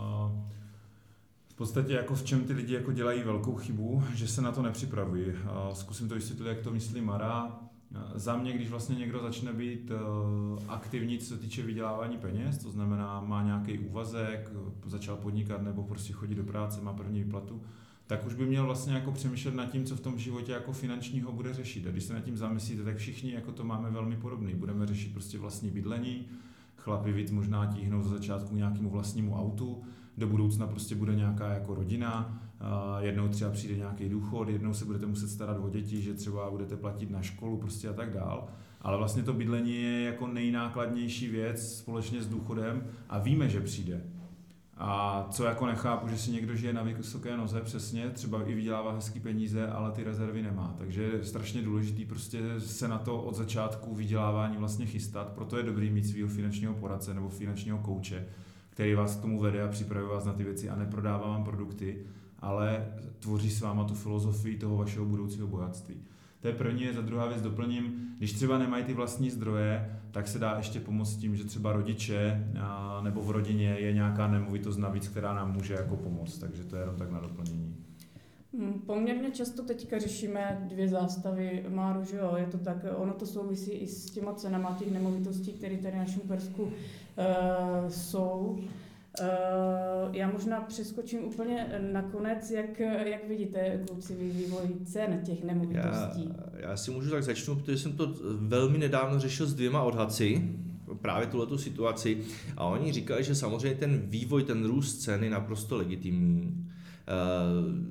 v 1.49 1.55
podstatě 1.55 1.93
jako 1.93 2.15
v 2.15 2.25
čem 2.25 2.45
ty 2.45 2.53
lidi 2.53 2.75
jako 2.75 2.93
dělají 2.93 3.23
velkou 3.23 3.55
chybu, 3.55 4.03
že 4.15 4.29
se 4.29 4.43
na 4.43 4.53
to 4.53 4.62
nepřipravují. 4.62 5.27
Uh, 5.27 5.35
zkusím 5.73 6.09
to 6.09 6.15
vysvětlit, 6.15 6.49
jak 6.49 6.61
to 6.61 6.71
myslí 6.71 7.00
Mara. 7.00 7.68
Za 8.14 8.37
mě, 8.37 8.52
když 8.52 8.70
vlastně 8.70 8.96
někdo 8.96 9.23
začne 9.23 9.52
být 9.52 9.90
eh, 9.90 10.64
aktivní, 10.68 11.18
co 11.18 11.26
se 11.26 11.38
týče 11.38 11.62
vydělávání 11.62 12.16
peněz, 12.16 12.59
to 12.59 12.71
znamená, 12.71 13.21
má 13.21 13.42
nějaký 13.42 13.78
úvazek, 13.78 14.52
začal 14.87 15.16
podnikat 15.16 15.62
nebo 15.62 15.83
prostě 15.83 16.12
chodí 16.12 16.35
do 16.35 16.45
práce, 16.45 16.80
má 16.80 16.92
první 16.92 17.23
výplatu, 17.23 17.62
tak 18.07 18.26
už 18.26 18.35
by 18.35 18.47
měl 18.47 18.64
vlastně 18.64 18.95
jako 18.95 19.12
přemýšlet 19.12 19.54
nad 19.54 19.71
tím, 19.71 19.85
co 19.85 19.97
v 19.97 20.00
tom 20.00 20.18
životě 20.18 20.52
jako 20.52 20.73
finančního 20.73 21.33
bude 21.33 21.54
řešit. 21.54 21.87
A 21.87 21.90
když 21.90 22.04
se 22.04 22.14
nad 22.14 22.21
tím 22.21 22.37
zamyslíte, 22.37 22.85
tak 22.85 22.97
všichni 22.97 23.33
jako 23.33 23.52
to 23.52 23.64
máme 23.64 23.90
velmi 23.90 24.16
podobný. 24.16 24.54
Budeme 24.54 24.87
řešit 24.87 25.12
prostě 25.12 25.38
vlastní 25.38 25.71
bydlení, 25.71 26.26
chlapi 26.76 27.12
víc 27.12 27.30
možná 27.30 27.66
tíhnou 27.66 28.02
za 28.02 28.09
začátku 28.09 28.57
nějakému 28.57 28.90
vlastnímu 28.90 29.37
autu, 29.37 29.83
do 30.18 30.26
budoucna 30.26 30.66
prostě 30.66 30.95
bude 30.95 31.14
nějaká 31.14 31.49
jako 31.49 31.75
rodina, 31.75 32.42
jednou 32.99 33.29
třeba 33.29 33.50
přijde 33.50 33.77
nějaký 33.77 34.09
důchod, 34.09 34.49
jednou 34.49 34.75
se 34.75 34.85
budete 34.85 35.07
muset 35.07 35.29
starat 35.29 35.59
o 35.61 35.71
děti, 35.71 36.03
že 36.03 36.15
třeba 36.15 36.50
budete 36.50 36.77
platit 36.77 37.11
na 37.11 37.23
školu 37.23 37.57
prostě 37.57 37.88
a 37.88 37.93
tak 37.93 38.12
dál. 38.12 38.49
Ale 38.81 38.97
vlastně 38.97 39.23
to 39.23 39.33
bydlení 39.33 39.83
je 39.83 40.03
jako 40.03 40.27
nejnákladnější 40.27 41.29
věc 41.29 41.77
společně 41.77 42.23
s 42.23 42.29
důchodem 42.29 42.87
a 43.09 43.19
víme, 43.19 43.49
že 43.49 43.61
přijde. 43.61 44.03
A 44.81 45.27
co 45.31 45.45
jako 45.45 45.67
nechápu, 45.67 46.09
že 46.09 46.19
si 46.19 46.31
někdo 46.31 46.57
žije 46.57 46.73
na 46.73 46.83
vysoké 46.83 47.37
noze, 47.37 47.61
přesně, 47.61 48.11
třeba 48.11 48.43
i 48.43 48.55
vydělává 48.55 48.93
hezký 48.93 49.21
peníze, 49.21 49.67
ale 49.67 49.93
ty 49.93 50.05
rezervy 50.05 50.43
nemá. 50.43 50.75
Takže 50.79 51.03
je 51.03 51.25
strašně 51.25 51.62
důležitý 51.62 52.05
prostě 52.05 52.41
se 52.59 52.88
na 52.88 52.99
to 52.99 53.23
od 53.23 53.35
začátku 53.35 53.95
vydělávání 53.95 54.57
vlastně 54.57 54.87
chystat, 54.87 55.33
proto 55.33 55.57
je 55.57 55.62
dobrý 55.62 55.91
mít 55.91 56.07
svého 56.07 56.29
finančního 56.29 56.75
poradce 56.75 57.15
nebo 57.15 57.29
finančního 57.29 57.79
kouče, 57.79 58.27
který 58.71 58.95
vás 58.95 59.17
k 59.17 59.23
tomu 59.23 59.41
vede 59.41 59.62
a 59.62 59.69
připravuje 59.69 60.15
vás 60.15 60.25
na 60.25 60.33
ty 60.33 60.45
věci 60.45 60.69
a 60.69 60.77
neprodává 60.77 61.29
vám 61.29 61.45
produkty, 61.45 62.05
ale 62.38 62.87
tvoří 63.18 63.50
s 63.50 63.61
váma 63.61 63.85
tu 63.85 63.95
filozofii 63.95 64.59
toho 64.59 64.76
vašeho 64.76 65.04
budoucího 65.04 65.47
bohatství. 65.47 65.95
To 66.40 66.49
je 66.49 66.54
první, 66.54 66.92
za 66.95 67.02
druhá 67.02 67.26
věc 67.26 67.42
doplním, 67.42 68.14
když 68.18 68.33
třeba 68.33 68.59
nemají 68.59 68.85
ty 68.85 68.95
vlastní 68.95 69.30
zdroje, 69.30 70.00
tak 70.11 70.28
se 70.28 70.38
dá 70.38 70.54
ještě 70.57 70.80
pomoct 70.80 71.16
tím, 71.16 71.37
že 71.37 71.45
třeba 71.45 71.73
rodiče 71.73 72.50
a, 72.61 73.00
nebo 73.02 73.23
v 73.23 73.30
rodině 73.30 73.76
je 73.78 73.92
nějaká 73.92 74.28
nemovitost 74.28 74.76
navíc, 74.76 75.09
která 75.09 75.35
nám 75.35 75.52
může 75.52 75.75
jako 75.75 75.97
pomoct, 75.97 76.38
takže 76.38 76.64
to 76.64 76.76
je 76.76 76.83
jenom 76.83 76.97
tak 76.97 77.11
na 77.11 77.21
doplnění. 77.21 77.76
Mm, 78.52 78.73
poměrně 78.73 79.30
často 79.30 79.62
teďka 79.62 79.99
řešíme 79.99 80.66
dvě 80.68 80.88
zástavy 80.88 81.64
Máru, 81.68 82.04
že 82.04 82.16
jo, 82.16 82.35
je 82.37 82.47
to 82.47 82.59
tak, 82.59 82.76
ono 82.97 83.12
to 83.12 83.26
souvisí 83.26 83.71
i 83.71 83.87
s 83.87 84.11
těma 84.11 84.35
cenama 84.35 84.76
těch 84.78 84.92
nemovitostí, 84.92 85.52
které 85.52 85.76
tady 85.76 85.99
na 85.99 86.07
Šumpersku 86.07 86.62
uh, 86.62 86.71
jsou. 87.88 88.59
Uh, 89.21 90.15
já 90.17 90.31
možná 90.31 90.61
přeskočím 90.61 91.25
úplně 91.25 91.81
nakonec, 91.93 92.50
jak, 92.50 92.81
jak 92.81 93.29
vidíte, 93.29 93.81
kluci, 93.88 94.15
vývoj 94.15 94.69
cen 94.85 95.21
těch 95.25 95.45
nemovitostí. 95.45 96.31
Já, 96.55 96.69
já 96.69 96.77
si 96.77 96.91
můžu 96.91 97.11
tak 97.11 97.23
začnu, 97.23 97.57
protože 97.57 97.79
jsem 97.79 97.93
to 97.93 98.15
velmi 98.38 98.79
nedávno 98.79 99.21
řešil 99.21 99.47
s 99.47 99.55
dvěma 99.55 99.83
odhadci, 99.83 100.49
právě 101.00 101.27
tuhle 101.27 101.59
situaci 101.59 102.19
a 102.57 102.65
oni 102.65 102.93
říkali, 102.93 103.25
že 103.25 103.35
samozřejmě 103.35 103.79
ten 103.79 104.03
vývoj, 104.05 104.45
ten 104.45 104.65
růst 104.65 104.99
cen 104.99 105.25
je 105.25 105.31
naprosto 105.31 105.77
legitimní. 105.77 106.67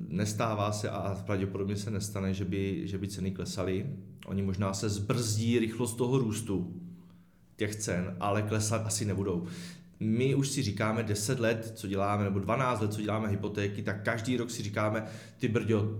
Nestává 0.08 0.72
se 0.72 0.90
a 0.90 1.22
pravděpodobně 1.26 1.76
se 1.76 1.90
nestane, 1.90 2.34
že 2.34 2.44
by, 2.44 2.88
že 2.88 2.98
by 2.98 3.08
ceny 3.08 3.30
klesaly. 3.30 3.86
Oni 4.26 4.42
možná 4.42 4.74
se 4.74 4.88
zbrzdí 4.88 5.58
rychlost 5.58 5.94
toho 5.94 6.18
růstu 6.18 6.74
těch 7.56 7.76
cen, 7.76 8.16
ale 8.20 8.42
klesat 8.42 8.86
asi 8.86 9.04
nebudou 9.04 9.46
my 10.00 10.34
už 10.34 10.48
si 10.48 10.62
říkáme 10.62 11.02
10 11.02 11.40
let, 11.40 11.72
co 11.74 11.86
děláme, 11.86 12.24
nebo 12.24 12.38
12 12.38 12.80
let, 12.80 12.92
co 12.92 13.00
děláme 13.00 13.28
hypotéky, 13.28 13.82
tak 13.82 14.02
každý 14.02 14.36
rok 14.36 14.50
si 14.50 14.62
říkáme, 14.62 15.04
ty 15.38 15.48
brďo, 15.48 15.98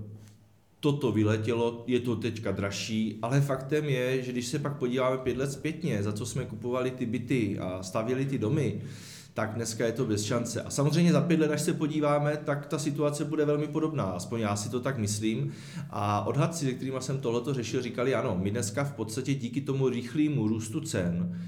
toto 0.80 1.12
vyletělo, 1.12 1.84
je 1.86 2.00
to 2.00 2.16
teďka 2.16 2.52
dražší, 2.52 3.18
ale 3.22 3.40
faktem 3.40 3.84
je, 3.84 4.22
že 4.22 4.32
když 4.32 4.46
se 4.46 4.58
pak 4.58 4.78
podíváme 4.78 5.18
pět 5.18 5.36
let 5.36 5.52
zpětně, 5.52 6.02
za 6.02 6.12
co 6.12 6.26
jsme 6.26 6.44
kupovali 6.44 6.90
ty 6.90 7.06
byty 7.06 7.58
a 7.58 7.82
stavěli 7.82 8.26
ty 8.26 8.38
domy, 8.38 8.80
tak 9.34 9.54
dneska 9.54 9.86
je 9.86 9.92
to 9.92 10.04
bez 10.04 10.24
šance. 10.24 10.62
A 10.62 10.70
samozřejmě 10.70 11.12
za 11.12 11.20
pět 11.20 11.40
let, 11.40 11.50
až 11.50 11.60
se 11.60 11.72
podíváme, 11.72 12.36
tak 12.36 12.66
ta 12.66 12.78
situace 12.78 13.24
bude 13.24 13.44
velmi 13.44 13.66
podobná, 13.66 14.04
aspoň 14.04 14.40
já 14.40 14.56
si 14.56 14.70
to 14.70 14.80
tak 14.80 14.98
myslím. 14.98 15.52
A 15.90 16.26
odhadci, 16.26 16.64
se 16.66 16.72
kterými 16.72 16.96
jsem 17.00 17.18
tohleto 17.18 17.54
řešil, 17.54 17.82
říkali, 17.82 18.14
ano, 18.14 18.38
my 18.42 18.50
dneska 18.50 18.84
v 18.84 18.92
podstatě 18.92 19.34
díky 19.34 19.60
tomu 19.60 19.88
rychlému 19.88 20.48
růstu 20.48 20.80
cen 20.80 21.38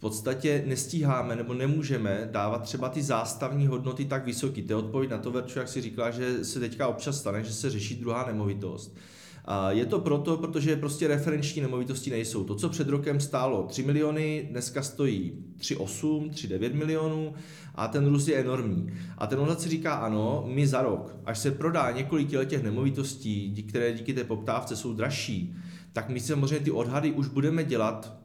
podstatě 0.00 0.64
nestíháme 0.66 1.36
nebo 1.36 1.54
nemůžeme 1.54 2.28
dávat 2.32 2.62
třeba 2.62 2.88
ty 2.88 3.02
zástavní 3.02 3.66
hodnoty 3.66 4.04
tak 4.04 4.26
vysoký. 4.26 4.62
To 4.62 4.72
je 4.72 4.76
odpověď 4.76 5.10
na 5.10 5.18
to, 5.18 5.30
Verču, 5.30 5.58
jak 5.58 5.68
si 5.68 5.80
říkala, 5.80 6.10
že 6.10 6.44
se 6.44 6.60
teďka 6.60 6.88
občas 6.88 7.18
stane, 7.18 7.44
že 7.44 7.52
se 7.52 7.70
řeší 7.70 7.94
druhá 7.94 8.26
nemovitost. 8.26 8.96
A 9.44 9.70
je 9.70 9.86
to 9.86 9.98
proto, 9.98 10.36
protože 10.36 10.76
prostě 10.76 11.08
referenční 11.08 11.62
nemovitosti 11.62 12.10
nejsou. 12.10 12.44
To, 12.44 12.54
co 12.54 12.68
před 12.68 12.88
rokem 12.88 13.20
stálo 13.20 13.66
3 13.68 13.82
miliony, 13.82 14.48
dneska 14.50 14.82
stojí 14.82 15.32
3,8, 15.58 16.30
3,9 16.30 16.74
milionů 16.74 17.34
a 17.74 17.88
ten 17.88 18.06
růst 18.06 18.28
je 18.28 18.36
enormní. 18.36 18.92
A 19.18 19.26
ten 19.26 19.38
odhad 19.38 19.60
si 19.60 19.68
říká, 19.68 19.94
ano, 19.94 20.44
my 20.46 20.66
za 20.66 20.82
rok, 20.82 21.16
až 21.24 21.38
se 21.38 21.50
prodá 21.50 21.90
několik 21.90 22.28
těch 22.46 22.62
nemovitostí, 22.62 23.62
které 23.68 23.92
díky 23.92 24.14
té 24.14 24.24
poptávce 24.24 24.76
jsou 24.76 24.92
dražší, 24.92 25.54
tak 25.92 26.08
my 26.08 26.20
samozřejmě 26.20 26.64
ty 26.64 26.70
odhady 26.70 27.12
už 27.12 27.28
budeme 27.28 27.64
dělat 27.64 28.18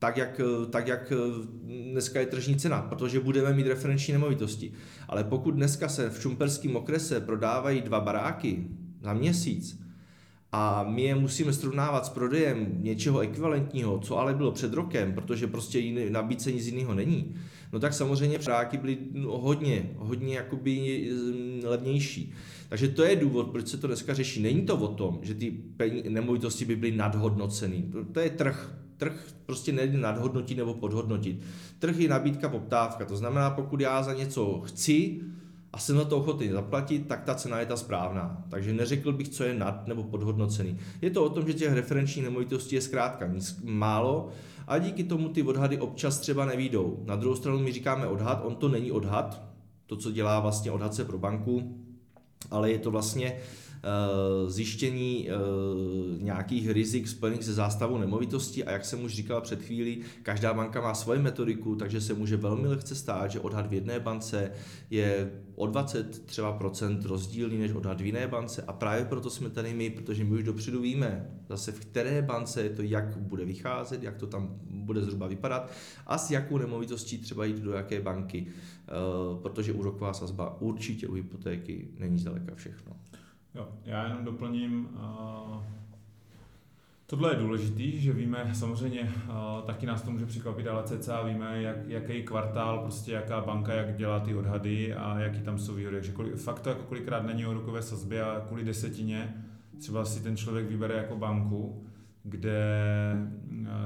tak 0.00 0.16
jak, 0.16 0.40
tak, 0.70 0.86
jak 0.86 1.12
dneska 1.92 2.20
je 2.20 2.26
tržní 2.26 2.56
cena, 2.56 2.82
protože 2.82 3.20
budeme 3.20 3.52
mít 3.52 3.66
referenční 3.66 4.12
nemovitosti. 4.12 4.72
Ale 5.08 5.24
pokud 5.24 5.50
dneska 5.50 5.88
se 5.88 6.10
v 6.10 6.20
šumperském 6.20 6.76
okrese 6.76 7.20
prodávají 7.20 7.80
dva 7.80 8.00
baráky 8.00 8.66
za 9.02 9.12
měsíc 9.12 9.80
a 10.52 10.84
my 10.88 11.02
je 11.02 11.14
musíme 11.14 11.52
srovnávat 11.52 12.06
s 12.06 12.08
prodejem 12.08 12.68
něčeho 12.78 13.20
ekvivalentního, 13.20 13.98
co 13.98 14.18
ale 14.18 14.34
bylo 14.34 14.52
před 14.52 14.74
rokem, 14.74 15.12
protože 15.12 15.46
prostě 15.46 15.78
jiný, 15.78 16.10
nabídce 16.10 16.52
nic 16.52 16.66
jiného 16.66 16.94
není, 16.94 17.34
no 17.72 17.80
tak 17.80 17.94
samozřejmě 17.94 18.38
baráky 18.38 18.78
byly 18.78 18.98
no, 19.12 19.38
hodně, 19.38 19.90
hodně 19.96 20.34
jakoby 20.34 21.08
mm, 21.12 21.60
levnější. 21.64 22.32
Takže 22.68 22.88
to 22.88 23.02
je 23.02 23.16
důvod, 23.16 23.50
proč 23.50 23.68
se 23.68 23.76
to 23.76 23.86
dneska 23.86 24.14
řeší. 24.14 24.42
Není 24.42 24.62
to 24.62 24.76
o 24.76 24.88
tom, 24.88 25.18
že 25.22 25.34
ty 25.34 25.54
nemovitosti 26.08 26.64
by 26.64 26.76
byly 26.76 26.92
nadhodnocený. 26.92 27.92
To 28.12 28.20
je 28.20 28.30
trh, 28.30 28.74
Trh 29.00 29.34
prostě 29.46 29.72
nejde 29.72 29.98
nadhodnotit 29.98 30.58
nebo 30.58 30.74
podhodnotit. 30.74 31.40
Trh 31.78 31.98
je 31.98 32.08
nabídka, 32.08 32.48
poptávka. 32.48 33.04
To 33.04 33.16
znamená, 33.16 33.50
pokud 33.50 33.80
já 33.80 34.02
za 34.02 34.14
něco 34.14 34.60
chci 34.60 35.20
a 35.72 35.78
jsem 35.78 35.96
na 35.96 36.04
to 36.04 36.18
ochotný 36.18 36.48
zaplatit, 36.48 37.06
tak 37.06 37.24
ta 37.24 37.34
cena 37.34 37.60
je 37.60 37.66
ta 37.66 37.76
správná. 37.76 38.44
Takže 38.48 38.72
neřekl 38.72 39.12
bych, 39.12 39.28
co 39.28 39.44
je 39.44 39.54
nad 39.54 39.86
nebo 39.88 40.04
podhodnocený. 40.04 40.78
Je 41.02 41.10
to 41.10 41.24
o 41.24 41.28
tom, 41.28 41.46
že 41.46 41.54
těch 41.54 41.72
referenčních 41.72 42.24
nemovitostí 42.24 42.74
je 42.74 42.80
zkrátka 42.80 43.30
málo 43.64 44.28
a 44.66 44.78
díky 44.78 45.04
tomu 45.04 45.28
ty 45.28 45.42
odhady 45.42 45.78
občas 45.78 46.18
třeba 46.18 46.44
nevídou. 46.44 47.02
Na 47.06 47.16
druhou 47.16 47.36
stranu 47.36 47.58
my 47.58 47.72
říkáme 47.72 48.06
odhad, 48.06 48.40
on 48.44 48.54
to 48.54 48.68
není 48.68 48.92
odhad, 48.92 49.42
to, 49.86 49.96
co 49.96 50.10
dělá 50.10 50.40
vlastně 50.40 50.70
odhadce 50.70 51.04
pro 51.04 51.18
banku, 51.18 51.84
ale 52.50 52.70
je 52.70 52.78
to 52.78 52.90
vlastně 52.90 53.36
zjištění 54.46 55.28
eh, 55.28 55.32
nějakých 56.18 56.70
rizik 56.70 57.08
spojených 57.08 57.44
se 57.44 57.54
zástavou 57.54 57.98
nemovitosti 57.98 58.64
a 58.64 58.70
jak 58.70 58.84
jsem 58.84 59.04
už 59.04 59.14
říkal 59.14 59.40
před 59.40 59.62
chvílí, 59.62 60.00
každá 60.22 60.54
banka 60.54 60.80
má 60.80 60.94
svoji 60.94 61.20
metodiku, 61.20 61.76
takže 61.76 62.00
se 62.00 62.14
může 62.14 62.36
velmi 62.36 62.68
lehce 62.68 62.94
stát, 62.94 63.30
že 63.30 63.40
odhad 63.40 63.66
v 63.66 63.72
jedné 63.72 64.00
bance 64.00 64.52
je 64.90 65.30
o 65.54 65.66
20 65.66 66.26
třeba 66.26 66.52
procent 66.52 67.04
rozdílný 67.04 67.58
než 67.58 67.72
odhad 67.72 68.00
v 68.00 68.06
jiné 68.06 68.26
bance 68.26 68.62
a 68.62 68.72
právě 68.72 69.04
proto 69.04 69.30
jsme 69.30 69.50
tady 69.50 69.74
my, 69.74 69.90
protože 69.90 70.24
my 70.24 70.30
už 70.30 70.42
dopředu 70.42 70.80
víme 70.80 71.30
zase 71.48 71.72
v 71.72 71.80
které 71.80 72.22
bance 72.22 72.62
je 72.62 72.70
to, 72.70 72.82
jak 72.82 73.16
bude 73.16 73.44
vycházet, 73.44 74.02
jak 74.02 74.16
to 74.16 74.26
tam 74.26 74.60
bude 74.70 75.00
zhruba 75.02 75.26
vypadat 75.26 75.70
a 76.06 76.18
s 76.18 76.30
jakou 76.30 76.58
nemovitostí 76.58 77.18
třeba 77.18 77.44
jít 77.44 77.58
do 77.58 77.72
jaké 77.72 78.00
banky, 78.00 78.46
eh, 78.46 78.92
protože 79.42 79.72
úroková 79.72 80.12
sazba 80.12 80.60
určitě 80.60 81.08
u 81.08 81.14
hypotéky 81.14 81.88
není 81.98 82.18
zdaleka 82.18 82.54
všechno. 82.54 82.96
Jo, 83.54 83.68
já 83.84 84.04
jenom 84.04 84.24
doplním, 84.24 84.88
tohle 87.06 87.32
je 87.32 87.38
důležitý, 87.38 88.00
že 88.00 88.12
víme, 88.12 88.50
samozřejmě 88.52 89.12
taky 89.66 89.86
nás 89.86 90.02
to 90.02 90.10
může 90.10 90.26
překvapit, 90.26 90.66
ale 90.66 90.82
cca 90.82 91.22
víme, 91.22 91.62
jak, 91.62 91.76
jaký 91.86 92.22
kvartál, 92.22 92.78
prostě 92.78 93.12
jaká 93.12 93.40
banka, 93.40 93.72
jak 93.74 93.96
dělá 93.96 94.20
ty 94.20 94.34
odhady 94.34 94.94
a 94.94 95.18
jaký 95.18 95.40
tam 95.40 95.58
jsou 95.58 95.74
výhody. 95.74 95.96
Takže 95.96 96.12
kolik, 96.12 96.34
fakt 96.34 96.60
to 96.60 96.68
jako 96.68 96.82
kolikrát 96.82 97.26
není 97.26 97.46
o 97.46 97.54
rokové 97.54 97.82
sazbě 97.82 98.24
a 98.24 98.40
kvůli 98.40 98.64
desetině 98.64 99.34
třeba 99.78 100.04
si 100.04 100.22
ten 100.22 100.36
člověk 100.36 100.68
vybere 100.68 100.94
jako 100.94 101.16
banku, 101.16 101.86
kde, 102.22 102.72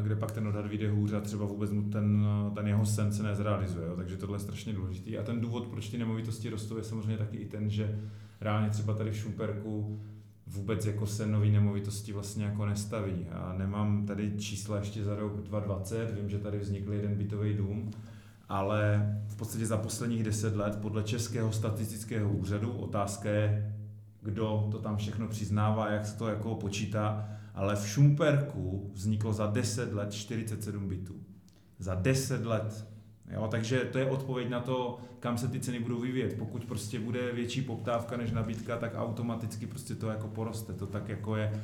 kde 0.02 0.16
pak 0.16 0.32
ten 0.32 0.48
odhad 0.48 0.66
vyjde 0.66 0.90
hůř 0.90 1.12
a 1.12 1.20
třeba 1.20 1.46
vůbec 1.46 1.72
mu 1.72 1.82
ten, 1.90 2.26
ten 2.54 2.68
jeho 2.68 2.86
sen 2.86 3.12
se 3.12 3.22
nezrealizuje. 3.22 3.86
Jo. 3.86 3.96
Takže 3.96 4.16
tohle 4.16 4.36
je 4.36 4.40
strašně 4.40 4.72
důležitý. 4.72 5.18
A 5.18 5.22
ten 5.22 5.40
důvod, 5.40 5.66
proč 5.66 5.88
ty 5.88 5.98
nemovitosti 5.98 6.50
rostou, 6.50 6.76
je 6.76 6.84
samozřejmě 6.84 7.18
taky 7.18 7.36
i 7.36 7.46
ten, 7.46 7.70
že 7.70 8.00
reálně 8.44 8.70
třeba 8.70 8.94
tady 8.94 9.10
v 9.10 9.16
Šumperku 9.16 10.00
vůbec 10.46 10.86
jako 10.86 11.06
se 11.06 11.26
nový 11.26 11.50
nemovitosti 11.50 12.12
vlastně 12.12 12.44
jako 12.44 12.66
nestaví. 12.66 13.26
A 13.32 13.54
nemám 13.58 14.06
tady 14.06 14.32
čísla 14.38 14.78
ještě 14.78 15.04
za 15.04 15.16
rok 15.16 15.32
2020, 15.32 16.14
vím, 16.14 16.30
že 16.30 16.38
tady 16.38 16.58
vznikl 16.58 16.92
jeden 16.92 17.14
bytový 17.14 17.54
dům, 17.54 17.90
ale 18.48 19.10
v 19.28 19.36
podstatě 19.36 19.66
za 19.66 19.76
posledních 19.76 20.22
deset 20.22 20.56
let 20.56 20.78
podle 20.82 21.02
Českého 21.02 21.52
statistického 21.52 22.32
úřadu, 22.32 22.72
otázka 22.72 23.30
je, 23.30 23.74
kdo 24.22 24.68
to 24.70 24.78
tam 24.78 24.96
všechno 24.96 25.28
přiznává, 25.28 25.90
jak 25.90 26.06
se 26.06 26.18
to 26.18 26.28
jako 26.28 26.54
počítá, 26.54 27.28
ale 27.54 27.76
v 27.76 27.88
Šumperku 27.88 28.90
vzniklo 28.94 29.32
za 29.32 29.46
10 29.46 29.92
let 29.92 30.12
47 30.12 30.88
bytů. 30.88 31.14
Za 31.78 31.94
10 31.94 32.46
let. 32.46 32.93
Jo, 33.30 33.48
takže 33.50 33.80
to 33.80 33.98
je 33.98 34.10
odpověď 34.10 34.48
na 34.48 34.60
to, 34.60 34.98
kam 35.20 35.38
se 35.38 35.48
ty 35.48 35.60
ceny 35.60 35.80
budou 35.80 36.00
vyvíjet. 36.00 36.38
Pokud 36.38 36.64
prostě 36.64 37.00
bude 37.00 37.32
větší 37.32 37.62
poptávka 37.62 38.16
než 38.16 38.30
nabídka, 38.30 38.76
tak 38.76 38.92
automaticky 38.96 39.66
prostě 39.66 39.94
to 39.94 40.08
jako 40.08 40.28
poroste. 40.28 40.72
To 40.72 40.86
tak 40.86 41.08
jako 41.08 41.36
je, 41.36 41.62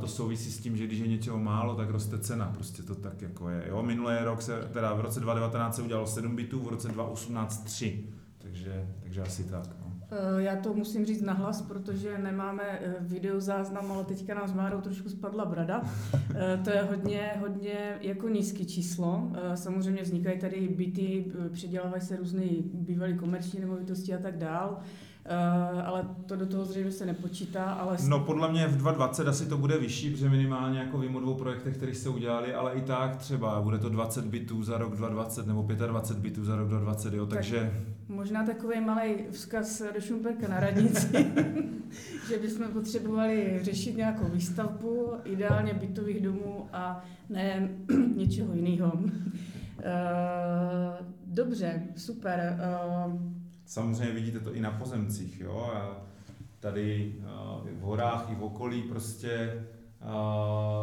to 0.00 0.06
souvisí 0.06 0.50
s 0.50 0.58
tím, 0.58 0.76
že 0.76 0.86
když 0.86 0.98
je 0.98 1.08
něčeho 1.08 1.38
málo, 1.38 1.74
tak 1.74 1.90
roste 1.90 2.18
cena. 2.18 2.52
Prostě 2.54 2.82
to 2.82 2.94
tak 2.94 3.22
jako 3.22 3.48
je. 3.48 3.64
Jo, 3.68 3.82
minulý 3.82 4.14
rok 4.24 4.42
se, 4.42 4.68
teda 4.72 4.94
v 4.94 5.00
roce 5.00 5.20
2019 5.20 5.76
se 5.76 5.82
udělalo 5.82 6.06
7 6.06 6.36
bytů, 6.36 6.62
v 6.62 6.68
roce 6.68 6.88
2018 6.88 7.64
3. 7.64 8.04
Takže, 8.38 8.88
takže 9.02 9.22
asi 9.22 9.44
tak. 9.44 9.81
Eh, 10.12 10.42
já 10.42 10.56
to 10.56 10.74
musím 10.74 11.06
říct 11.06 11.22
nahlas, 11.22 11.62
protože 11.62 12.18
nemáme 12.18 12.62
eh, 12.62 12.94
videozáznam, 13.00 13.92
ale 13.92 14.04
teďka 14.04 14.34
nám 14.34 14.48
s 14.48 14.52
Márou 14.52 14.80
trošku 14.80 15.08
spadla 15.08 15.44
brada. 15.44 15.82
Eh, 16.34 16.60
to 16.64 16.70
je 16.70 16.82
hodně, 16.82 17.32
hodně 17.40 17.98
jako 18.00 18.28
nízké 18.28 18.64
číslo. 18.64 19.32
Samozřejmě 19.54 20.02
vznikají 20.02 20.38
tady 20.38 20.68
byty, 20.68 21.24
předělávají 21.52 22.02
se 22.02 22.16
různé 22.16 22.42
bývalé 22.74 23.12
komerční 23.12 23.60
nemovitosti 23.60 24.14
a 24.14 24.18
tak 24.18 24.38
dál. 24.38 24.78
Uh, 25.26 25.86
ale 25.86 26.08
to 26.26 26.36
do 26.36 26.46
toho 26.46 26.64
zřejmě 26.64 26.92
se 26.92 27.06
nepočítá, 27.06 27.64
ale... 27.64 27.96
No 28.08 28.20
podle 28.20 28.52
mě 28.52 28.68
v 28.68 28.76
2020 28.76 29.28
asi 29.28 29.46
to 29.46 29.58
bude 29.58 29.78
vyšší, 29.78 30.10
protože 30.10 30.28
minimálně 30.28 30.78
jako 30.78 30.98
vím 30.98 31.16
o 31.16 31.20
dvou 31.20 31.34
projektech, 31.34 31.76
které 31.76 31.94
se 31.94 32.08
udělali, 32.08 32.54
ale 32.54 32.72
i 32.72 32.80
tak 32.80 33.16
třeba 33.16 33.60
bude 33.60 33.78
to 33.78 33.88
20 33.88 34.24
bitů 34.24 34.62
za 34.62 34.78
rok 34.78 34.96
2020 34.96 35.46
nebo 35.46 35.62
25 35.62 36.22
bitů 36.22 36.44
za 36.44 36.56
rok 36.56 36.68
2020, 36.68 37.14
jo, 37.14 37.26
tak 37.26 37.38
takže... 37.38 37.72
Možná 38.12 38.46
takový 38.46 38.80
malý 38.80 39.14
vzkaz 39.30 39.82
do 39.94 40.00
Šumperka 40.00 40.48
na 40.48 40.60
radnici, 40.60 41.08
že 42.28 42.38
bychom 42.38 42.68
potřebovali 42.68 43.58
řešit 43.62 43.96
nějakou 43.96 44.24
výstavbu, 44.24 45.12
ideálně 45.24 45.74
bytových 45.74 46.20
domů 46.20 46.68
a 46.72 47.04
ne 47.28 47.68
něčeho 48.16 48.54
jiného. 48.54 48.92
Uh, 48.92 49.10
dobře, 51.26 51.82
super. 51.96 52.58
Uh, 53.06 53.20
Samozřejmě 53.66 54.14
vidíte 54.14 54.40
to 54.40 54.54
i 54.54 54.60
na 54.60 54.70
pozemcích, 54.70 55.40
jo, 55.40 55.72
tady 56.60 57.14
v 57.72 57.80
horách 57.80 58.28
i 58.32 58.34
v 58.34 58.42
okolí 58.42 58.82
prostě 58.82 59.64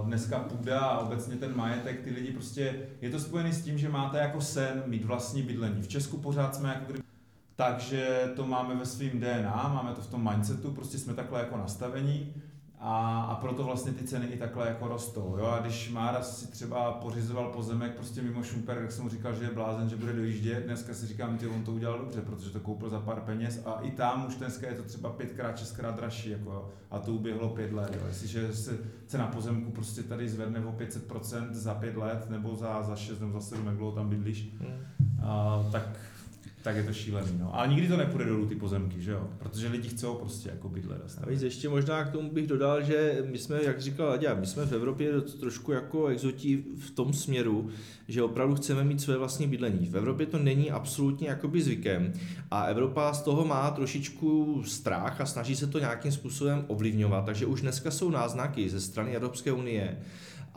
dneska 0.06 0.40
půda 0.40 0.80
a 0.80 1.00
obecně 1.00 1.36
ten 1.36 1.58
majetek, 1.58 2.02
ty 2.02 2.10
lidi 2.10 2.32
prostě, 2.32 2.80
je 3.02 3.10
to 3.10 3.20
spojené 3.20 3.54
s 3.54 3.62
tím, 3.62 3.78
že 3.78 3.90
máte 3.90 4.18
jako 4.18 4.42
sen 4.42 4.84
mít 4.86 5.06
vlastní 5.06 5.42
bydlení. 5.42 5.82
V 5.82 5.88
Česku 5.88 6.18
pořád 6.18 6.56
jsme 6.56 6.70
jako 6.70 6.86
kdyby 6.86 7.09
takže 7.60 8.32
to 8.36 8.48
máme 8.48 8.76
ve 8.76 8.86
svém 8.86 9.20
DNA, 9.20 9.72
máme 9.74 9.94
to 9.94 10.02
v 10.02 10.08
tom 10.08 10.30
mindsetu, 10.32 10.72
prostě 10.72 10.98
jsme 10.98 11.14
takhle 11.14 11.40
jako 11.40 11.58
nastavení 11.58 12.34
a, 12.80 13.22
a 13.22 13.36
proto 13.36 13.64
vlastně 13.64 13.92
ty 13.92 14.04
ceny 14.04 14.26
i 14.26 14.38
takhle 14.38 14.68
jako 14.68 14.88
rostou. 14.88 15.36
Jo? 15.40 15.46
A 15.46 15.60
když 15.60 15.92
Mára 15.92 16.22
si 16.22 16.48
třeba 16.48 16.92
pořizoval 16.92 17.48
pozemek 17.48 17.96
prostě 17.96 18.22
mimo 18.22 18.44
Šumper, 18.44 18.78
tak 18.78 18.92
jsem 18.92 19.04
mu 19.04 19.10
říkal, 19.10 19.36
že 19.36 19.44
je 19.44 19.52
blázen, 19.52 19.90
že 19.90 19.96
bude 19.96 20.14
dojíždět, 20.14 20.66
dneska 20.66 20.94
si 20.94 21.08
říkám, 21.08 21.38
že 21.38 21.48
on 21.48 21.64
to 21.64 21.72
udělal 21.72 22.00
dobře, 22.00 22.22
protože 22.22 22.50
to 22.50 22.60
koupil 22.60 22.90
za 22.90 23.00
pár 23.00 23.22
peněz 23.22 23.62
a 23.66 23.80
i 23.82 23.92
tam 23.92 24.26
už 24.28 24.36
dneska 24.36 24.68
je 24.68 24.76
to 24.76 24.84
třeba 24.84 25.10
pětkrát, 25.10 25.60
šestkrát 25.60 25.96
dražší 25.96 26.30
jako, 26.30 26.70
a 26.92 27.00
to 27.00 27.14
uběhlo 27.14 27.50
pět 27.50 27.74
let. 27.74 27.98
Jo? 28.02 28.08
Jestliže 28.08 28.54
se 28.54 28.78
cena 29.06 29.28
pozemku 29.28 29.72
prostě 29.72 30.04
tady 30.04 30.30
zvedne 30.30 30.66
o 30.66 30.72
500% 30.72 31.54
za 31.54 31.74
pět 31.74 31.98
let 31.98 32.30
nebo 32.30 32.56
za, 32.56 32.84
za 32.84 32.96
šest 32.96 33.20
nebo 33.20 33.34
za 33.34 33.42
sedm, 33.42 33.68
jak 33.68 33.78
dlouho 33.78 33.96
tam 33.96 34.10
bydlíš, 34.10 34.50
hmm. 34.60 34.86
a, 35.24 35.64
tak 35.72 36.00
tak 36.62 36.76
je 36.76 36.84
to 36.84 36.94
šílený. 36.94 37.32
No. 37.40 37.56
Ale 37.56 37.68
nikdy 37.68 37.88
to 37.88 37.98
nepůjde 37.98 38.26
dolů 38.26 38.46
ty 38.46 38.56
pozemky, 38.56 39.02
že 39.02 39.12
jo? 39.12 39.30
Protože 39.38 39.68
lidi 39.68 39.90
chcou 39.90 40.16
prostě 40.16 40.50
jako 40.50 40.70
bydlet. 40.70 41.20
A 41.24 41.30
víc 41.30 41.42
ještě 41.42 41.70
možná 41.70 42.04
k 42.04 42.12
tomu 42.12 42.32
bych 42.32 42.48
dodal, 42.48 42.84
že 42.84 43.24
my 43.32 43.38
jsme, 43.38 43.64
jak 43.64 43.82
říkal 43.82 44.12
Aďa, 44.12 44.34
my 44.34 44.46
jsme 44.46 44.66
v 44.66 44.74
Evropě 44.74 45.22
trošku 45.22 45.72
jako 45.72 46.08
exotí 46.08 46.66
v 46.78 46.92
tom 46.92 47.14
směru, 47.14 47.70
že 48.08 48.24
opravdu 48.24 48.56
chceme 48.56 48.84
mít 48.84 49.02
své 49.02 49.18
vlastní 49.18 49.48
bydlení. 49.48 49.88
V 49.88 49.98
Evropě 49.98 50.26
to 50.26 50.40
není 50.40 50.72
absolutně 50.72 51.28
jakoby 51.28 51.62
zvykem 51.62 52.14
a 52.52 52.64
Evropa 52.64 53.14
z 53.14 53.22
toho 53.22 53.46
má 53.46 53.72
trošičku 53.72 54.64
strach 54.66 55.22
a 55.22 55.26
snaží 55.26 55.56
se 55.56 55.68
to 55.68 55.80
nějakým 55.80 56.12
způsobem 56.12 56.66
ovlivňovat. 56.68 57.26
Takže 57.26 57.46
už 57.46 57.62
dneska 57.62 57.92
jsou 57.92 58.10
náznaky 58.10 58.70
ze 58.70 58.82
strany 58.82 59.16
Evropské 59.16 59.52
unie, 59.52 59.98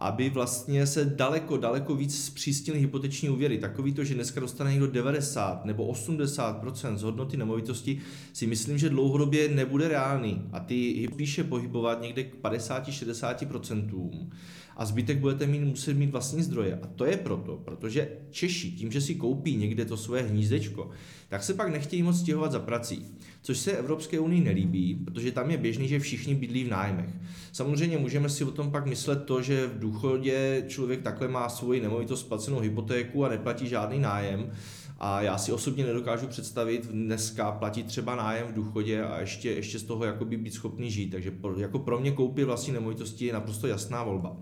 aby 0.02 0.30
vlastně 0.30 0.86
se 0.86 1.04
daleko, 1.04 1.56
daleko 1.56 1.94
víc 1.94 2.24
zpřísnily 2.24 2.80
hypoteční 2.80 3.30
úvěry. 3.30 3.58
Takový 3.58 3.92
to, 3.92 4.04
že 4.04 4.14
dneska 4.14 4.40
dostane 4.40 4.70
někdo 4.70 4.86
90 4.86 5.64
nebo 5.64 5.92
80% 5.92 6.96
z 6.96 7.02
hodnoty 7.02 7.36
nemovitosti, 7.36 7.98
si 8.32 8.46
myslím, 8.46 8.78
že 8.78 8.90
dlouhodobě 8.90 9.48
nebude 9.48 9.88
reálný. 9.88 10.42
A 10.52 10.60
ty 10.60 11.08
spíše 11.12 11.44
pohybovat 11.44 12.02
někde 12.02 12.24
k 12.24 12.34
50-60% 12.42 14.28
a 14.76 14.84
zbytek 14.84 15.18
budete 15.18 15.46
mít, 15.46 15.60
muset 15.60 15.94
mít 15.94 16.10
vlastní 16.10 16.42
zdroje. 16.42 16.78
A 16.82 16.86
to 16.86 17.04
je 17.04 17.16
proto, 17.16 17.56
protože 17.56 18.08
Češi 18.30 18.70
tím, 18.70 18.92
že 18.92 19.00
si 19.00 19.14
koupí 19.14 19.56
někde 19.56 19.84
to 19.84 19.96
své 19.96 20.22
hnízdečko, 20.22 20.90
tak 21.28 21.42
se 21.42 21.54
pak 21.54 21.68
nechtějí 21.68 22.02
moc 22.02 22.20
stěhovat 22.20 22.52
za 22.52 22.58
prací. 22.58 23.06
Což 23.42 23.58
se 23.58 23.72
Evropské 23.72 24.20
unii 24.20 24.40
nelíbí, 24.40 24.94
protože 24.94 25.32
tam 25.32 25.50
je 25.50 25.56
běžný, 25.56 25.88
že 25.88 25.98
všichni 25.98 26.34
bydlí 26.34 26.64
v 26.64 26.70
nájmech. 26.70 27.10
Samozřejmě 27.52 27.98
můžeme 27.98 28.28
si 28.28 28.44
o 28.44 28.50
tom 28.50 28.70
pak 28.70 28.86
myslet 28.86 29.24
to, 29.24 29.42
že 29.42 29.66
v 29.66 29.78
důchodě 29.78 30.64
člověk 30.68 31.02
takhle 31.02 31.28
má 31.28 31.48
svoji 31.48 31.80
nemovitost 31.80 32.22
placenou 32.22 32.60
hypotéku 32.60 33.24
a 33.24 33.28
neplatí 33.28 33.68
žádný 33.68 33.98
nájem. 33.98 34.50
A 34.98 35.22
já 35.22 35.38
si 35.38 35.52
osobně 35.52 35.84
nedokážu 35.84 36.26
představit 36.26 36.86
dneska 36.86 37.52
platit 37.52 37.86
třeba 37.86 38.16
nájem 38.16 38.46
v 38.48 38.52
důchodě 38.52 39.02
a 39.02 39.20
ještě, 39.20 39.50
ještě 39.50 39.78
z 39.78 39.82
toho 39.82 40.04
jakoby 40.04 40.36
být 40.36 40.54
schopný 40.54 40.90
žít. 40.90 41.10
Takže 41.10 41.30
pro, 41.30 41.58
jako 41.58 41.78
pro 41.78 42.00
mě 42.00 42.10
koupit 42.10 42.44
vlastní 42.44 42.72
nemovitosti 42.72 43.26
je 43.26 43.32
naprosto 43.32 43.66
jasná 43.66 44.04
volba. 44.04 44.36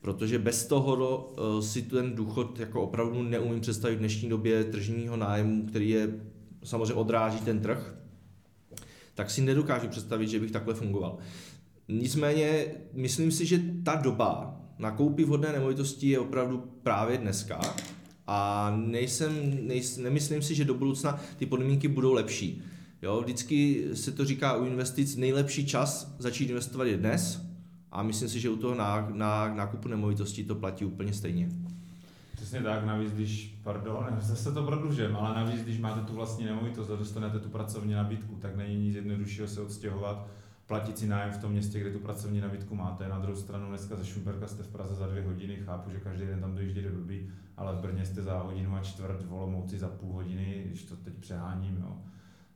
Protože 0.00 0.38
bez 0.38 0.66
toho 0.66 1.16
uh, 1.26 1.60
si 1.60 1.82
ten 1.82 2.14
důchod 2.14 2.58
jako 2.58 2.82
opravdu 2.82 3.22
neumím 3.22 3.60
představit 3.60 3.96
v 3.96 3.98
dnešní 3.98 4.28
době 4.28 4.64
tržního 4.64 5.16
nájmu, 5.16 5.66
který 5.66 5.90
je 5.90 6.20
samozřejmě 6.64 6.94
odráží 6.94 7.38
ten 7.38 7.60
trh, 7.60 8.01
tak 9.14 9.30
si 9.30 9.42
nedokážu 9.42 9.88
představit, 9.88 10.28
že 10.28 10.40
bych 10.40 10.50
takhle 10.50 10.74
fungoval. 10.74 11.18
Nicméně 11.88 12.66
myslím 12.92 13.32
si, 13.32 13.46
že 13.46 13.60
ta 13.84 13.94
doba 13.94 14.60
na 14.78 14.90
koupi 14.90 15.24
vhodné 15.24 15.52
nemovitosti 15.52 16.08
je 16.08 16.18
opravdu 16.18 16.58
právě 16.82 17.18
dneska 17.18 17.60
a 18.26 18.70
nejsem, 18.76 19.58
nejsem, 19.66 20.04
nemyslím 20.04 20.42
si, 20.42 20.54
že 20.54 20.64
do 20.64 20.74
budoucna 20.74 21.20
ty 21.36 21.46
podmínky 21.46 21.88
budou 21.88 22.12
lepší. 22.12 22.62
Jo, 23.02 23.20
vždycky 23.20 23.84
se 23.94 24.12
to 24.12 24.24
říká 24.24 24.56
u 24.56 24.66
investic, 24.66 25.16
nejlepší 25.16 25.66
čas 25.66 26.14
začít 26.18 26.50
investovat 26.50 26.84
je 26.84 26.96
dnes 26.96 27.42
a 27.90 28.02
myslím 28.02 28.28
si, 28.28 28.40
že 28.40 28.50
u 28.50 28.56
toho 28.56 28.74
nákupu 29.54 29.88
nemovitosti 29.88 30.44
to 30.44 30.54
platí 30.54 30.84
úplně 30.84 31.12
stejně. 31.12 31.48
Přesně 32.42 32.62
tak, 32.62 32.84
navíc 32.84 33.12
když, 33.12 33.60
pardon, 33.62 34.06
zase 34.20 34.52
to 34.52 34.62
prodlužím, 34.62 35.16
ale 35.16 35.34
navíc 35.34 35.62
když 35.62 35.78
máte 35.78 36.00
tu 36.00 36.14
vlastní 36.14 36.44
nemovitost 36.44 36.90
a 36.90 36.96
dostanete 36.96 37.38
tu 37.38 37.48
pracovní 37.48 37.94
nabídku, 37.94 38.36
tak 38.36 38.56
není 38.56 38.76
nic 38.76 38.94
jednoduššího 38.94 39.48
se 39.48 39.60
odstěhovat, 39.60 40.26
platit 40.66 40.98
si 40.98 41.06
nájem 41.06 41.32
v 41.32 41.38
tom 41.38 41.52
městě, 41.52 41.80
kde 41.80 41.90
tu 41.90 41.98
pracovní 41.98 42.40
nabídku 42.40 42.74
máte. 42.74 43.08
Na 43.08 43.18
druhou 43.18 43.36
stranu 43.36 43.68
dneska 43.68 43.96
ze 43.96 44.06
Šumperka 44.06 44.46
jste 44.46 44.62
v 44.62 44.68
Praze 44.68 44.94
za 44.94 45.06
dvě 45.06 45.22
hodiny, 45.22 45.56
chápu, 45.56 45.90
že 45.90 46.00
každý 46.00 46.26
den 46.26 46.40
tam 46.40 46.54
dojíždí 46.54 46.82
do 46.82 46.90
blbý, 46.90 47.30
ale 47.56 47.76
v 47.76 47.80
Brně 47.80 48.06
jste 48.06 48.22
za 48.22 48.38
hodinu 48.38 48.76
a 48.76 48.80
čtvrt, 48.80 49.22
v 49.22 49.34
Olomouci 49.34 49.78
za 49.78 49.88
půl 49.88 50.12
hodiny, 50.12 50.62
když 50.66 50.84
to 50.84 50.96
teď 50.96 51.14
přeháním, 51.14 51.78
jo. 51.80 51.96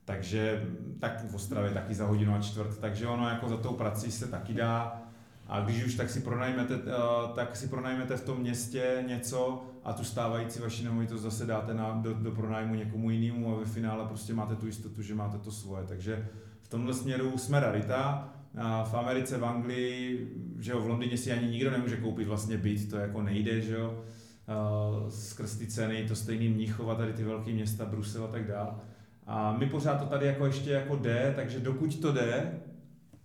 Takže 0.04 0.66
tak 0.98 1.30
v 1.30 1.34
Ostravě 1.34 1.70
taky 1.70 1.94
za 1.94 2.06
hodinu 2.06 2.34
a 2.34 2.40
čtvrt, 2.40 2.78
takže 2.78 3.06
ono 3.06 3.28
jako 3.28 3.48
za 3.48 3.56
tou 3.56 3.72
prací 3.72 4.12
se 4.12 4.26
taky 4.26 4.54
dá 4.54 5.02
a 5.48 5.60
když 5.60 5.84
už 5.84 5.94
tak 5.94 6.10
si 6.10 6.20
pronajmete, 6.20 6.74
eh, 6.74 7.34
tak 7.34 7.56
si 7.56 7.68
pronajmete 7.68 8.16
v 8.16 8.24
tom 8.24 8.38
městě 8.38 9.04
něco 9.06 9.64
a 9.86 9.92
tu 9.92 10.04
stávající 10.04 10.60
vaši 10.60 10.84
nemovitost 10.84 11.22
zase 11.22 11.46
dáte 11.46 11.74
na, 11.74 11.92
do, 11.92 12.14
do 12.14 12.30
pronájmu 12.30 12.74
někomu 12.74 13.10
jinému 13.10 13.54
a 13.54 13.58
ve 13.58 13.64
finále 13.64 14.04
prostě 14.04 14.34
máte 14.34 14.56
tu 14.56 14.66
jistotu, 14.66 15.02
že 15.02 15.14
máte 15.14 15.38
to 15.38 15.50
svoje. 15.50 15.84
Takže 15.86 16.28
v 16.62 16.68
tomhle 16.68 16.94
směru 16.94 17.38
jsme 17.38 17.60
rarita. 17.60 18.32
A 18.58 18.84
v 18.84 18.94
Americe, 18.94 19.38
v 19.38 19.44
Anglii, 19.44 20.28
že 20.58 20.72
jo, 20.72 20.80
v 20.80 20.88
Londýně 20.88 21.16
si 21.16 21.32
ani 21.32 21.48
nikdo 21.48 21.70
nemůže 21.70 21.96
koupit 21.96 22.28
vlastně 22.28 22.58
byt, 22.58 22.90
to 22.90 22.96
jako 22.96 23.22
nejde, 23.22 23.60
že 23.60 23.74
jo. 23.74 24.04
Skrz 25.08 25.56
ty 25.56 25.66
ceny, 25.66 26.04
to 26.08 26.16
stejný 26.16 26.48
Mnichova, 26.48 26.94
tady 26.94 27.12
ty 27.12 27.24
velké 27.24 27.50
města, 27.50 27.84
Brusel 27.84 28.24
a 28.24 28.28
tak 28.28 28.46
dále. 28.46 28.70
A 29.26 29.56
my 29.58 29.66
pořád 29.66 29.96
to 29.96 30.06
tady 30.06 30.26
jako 30.26 30.46
ještě 30.46 30.70
jako 30.70 30.96
jde, 30.96 31.32
takže 31.36 31.60
dokud 31.60 32.00
to 32.00 32.12
jde, 32.12 32.60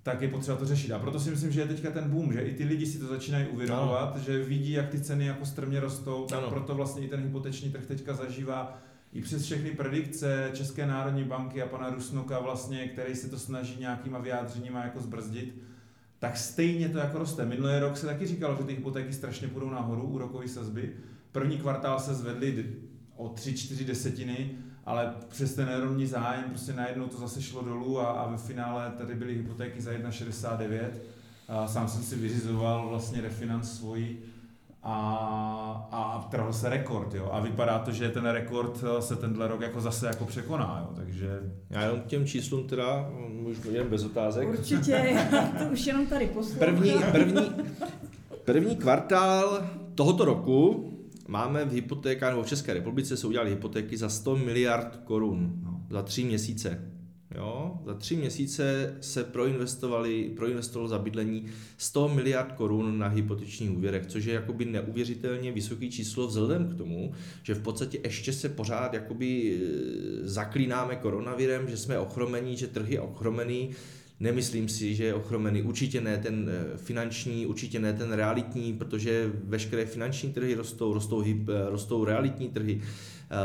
tak 0.03 0.21
je 0.21 0.27
potřeba 0.27 0.57
to 0.57 0.65
řešit. 0.65 0.91
A 0.91 0.99
proto 0.99 1.19
si 1.19 1.29
myslím, 1.29 1.51
že 1.51 1.61
je 1.61 1.67
teďka 1.67 1.91
ten 1.91 2.09
boom, 2.09 2.33
že 2.33 2.41
i 2.41 2.53
ty 2.53 2.63
lidi 2.63 2.85
si 2.85 2.99
to 2.99 3.07
začínají 3.07 3.47
uvědomovat, 3.47 4.13
ano. 4.13 4.23
že 4.23 4.43
vidí, 4.43 4.71
jak 4.71 4.89
ty 4.89 4.99
ceny 4.99 5.25
jako 5.25 5.45
strmě 5.45 5.79
rostou, 5.79 6.25
tak 6.25 6.39
ano. 6.39 6.49
proto 6.49 6.75
vlastně 6.75 7.05
i 7.05 7.09
ten 7.09 7.19
hypoteční 7.19 7.71
trh 7.71 7.85
teďka 7.85 8.13
zažívá 8.13 8.81
i 9.13 9.21
přes 9.21 9.43
všechny 9.43 9.71
predikce 9.71 10.51
České 10.53 10.85
národní 10.85 11.23
banky 11.23 11.61
a 11.61 11.65
pana 11.65 11.89
Rusnoka 11.89 12.39
vlastně, 12.39 12.87
který 12.87 13.15
se 13.15 13.29
to 13.29 13.39
snaží 13.39 13.79
nějakýma 13.79 14.19
vyjádřeníma 14.19 14.83
jako 14.83 15.01
zbrzdit, 15.01 15.61
tak 16.19 16.37
stejně 16.37 16.89
to 16.89 16.97
jako 16.97 17.17
roste. 17.17 17.45
Minulý 17.45 17.79
rok 17.79 17.97
se 17.97 18.05
taky 18.05 18.27
říkalo, 18.27 18.55
že 18.57 18.63
ty 18.63 18.73
hypotéky 18.73 19.13
strašně 19.13 19.47
půjdou 19.47 19.69
nahoru, 19.69 20.03
úrokové 20.03 20.47
sazby. 20.47 20.93
První 21.31 21.57
kvartál 21.57 21.99
se 21.99 22.13
zvedly 22.13 22.65
o 23.15 23.29
3-4 23.29 23.85
desetiny, 23.85 24.57
ale 24.85 25.13
přes 25.27 25.53
ten 25.53 25.69
enormní 25.69 26.07
zájem 26.07 26.43
prostě 26.49 26.73
najednou 26.73 27.07
to 27.07 27.17
zase 27.17 27.41
šlo 27.41 27.63
dolů 27.63 27.99
a, 27.99 28.11
a 28.11 28.31
ve 28.31 28.37
finále 28.37 28.91
tady 28.97 29.15
byly 29.15 29.35
hypotéky 29.35 29.81
za 29.81 29.91
1,69. 29.91 30.85
A 31.47 31.67
sám 31.67 31.87
jsem 31.87 32.03
si 32.03 32.15
vyřizoval 32.15 32.89
vlastně 32.89 33.21
refinanc 33.21 33.69
svoji 33.69 34.23
a, 34.83 35.87
a 35.91 36.27
trhl 36.31 36.53
se 36.53 36.69
rekord, 36.69 37.13
jo. 37.13 37.29
A 37.31 37.39
vypadá 37.39 37.79
to, 37.79 37.91
že 37.91 38.09
ten 38.09 38.25
rekord 38.25 38.83
se 38.99 39.15
tenhle 39.15 39.47
rok 39.47 39.61
jako 39.61 39.81
zase 39.81 40.07
jako 40.07 40.25
překoná, 40.25 40.87
jo. 40.87 40.95
Takže... 40.95 41.39
Já 41.69 41.81
jenom 41.81 41.99
k 41.99 42.05
těm 42.05 42.25
číslům 42.25 42.67
teda, 42.67 43.09
můžu 43.29 43.71
jen 43.71 43.89
bez 43.89 44.03
otázek. 44.03 44.49
Určitě, 44.49 45.27
to 45.59 45.65
už 45.73 45.85
jenom 45.85 46.05
tady 46.05 46.27
poslouchám. 46.27 46.59
První, 46.59 46.93
první, 47.11 47.51
první 48.45 48.75
kvartál 48.75 49.63
tohoto 49.95 50.25
roku 50.25 50.90
máme 51.31 51.65
v 51.65 51.71
hypotékách, 51.71 52.29
nebo 52.29 52.43
v 52.43 52.47
České 52.47 52.73
republice 52.73 53.17
se 53.17 53.27
udělali 53.27 53.49
hypotéky 53.49 53.97
za 53.97 54.09
100 54.09 54.35
miliard 54.35 54.99
korun 55.03 55.53
no. 55.63 55.81
za 55.89 56.01
tři 56.01 56.23
měsíce. 56.23 56.91
Jo? 57.35 57.79
Za 57.85 57.93
tři 57.93 58.15
měsíce 58.15 58.95
se 59.01 59.23
proinvestovali, 59.23 60.31
proinvestovalo 60.35 60.87
za 60.87 60.99
bydlení 60.99 61.45
100 61.77 62.09
miliard 62.09 62.51
korun 62.51 62.99
na 62.99 63.07
hypotečních 63.07 63.71
úvěrech, 63.71 64.07
což 64.07 64.25
je 64.25 64.33
jakoby 64.33 64.65
neuvěřitelně 64.65 65.51
vysoký 65.51 65.91
číslo 65.91 66.27
vzhledem 66.27 66.67
k 66.67 66.77
tomu, 66.77 67.11
že 67.43 67.53
v 67.53 67.61
podstatě 67.61 67.99
ještě 68.03 68.33
se 68.33 68.49
pořád 68.49 68.93
jakoby 68.93 69.55
e, 69.55 70.27
zaklínáme 70.27 70.95
koronavirem, 70.95 71.69
že 71.69 71.77
jsme 71.77 71.99
ochromení, 71.99 72.57
že 72.57 72.67
trh 72.67 72.89
je 72.89 73.01
ochromený, 73.01 73.69
Nemyslím 74.21 74.69
si, 74.69 74.95
že 74.95 75.03
je 75.03 75.13
ochromený. 75.13 75.61
Určitě 75.61 76.01
ne 76.01 76.17
ten 76.17 76.49
eh, 76.49 76.77
finanční, 76.77 77.45
určitě 77.45 77.79
ne 77.79 77.93
ten 77.93 78.11
realitní, 78.11 78.73
protože 78.73 79.31
veškeré 79.43 79.85
finanční 79.85 80.33
trhy 80.33 80.55
rostou, 80.55 80.93
rostou, 80.93 81.23
eh, 81.23 81.69
rostou 81.69 82.05
realitní 82.05 82.49
trhy, 82.49 82.81
eh, 82.81 83.35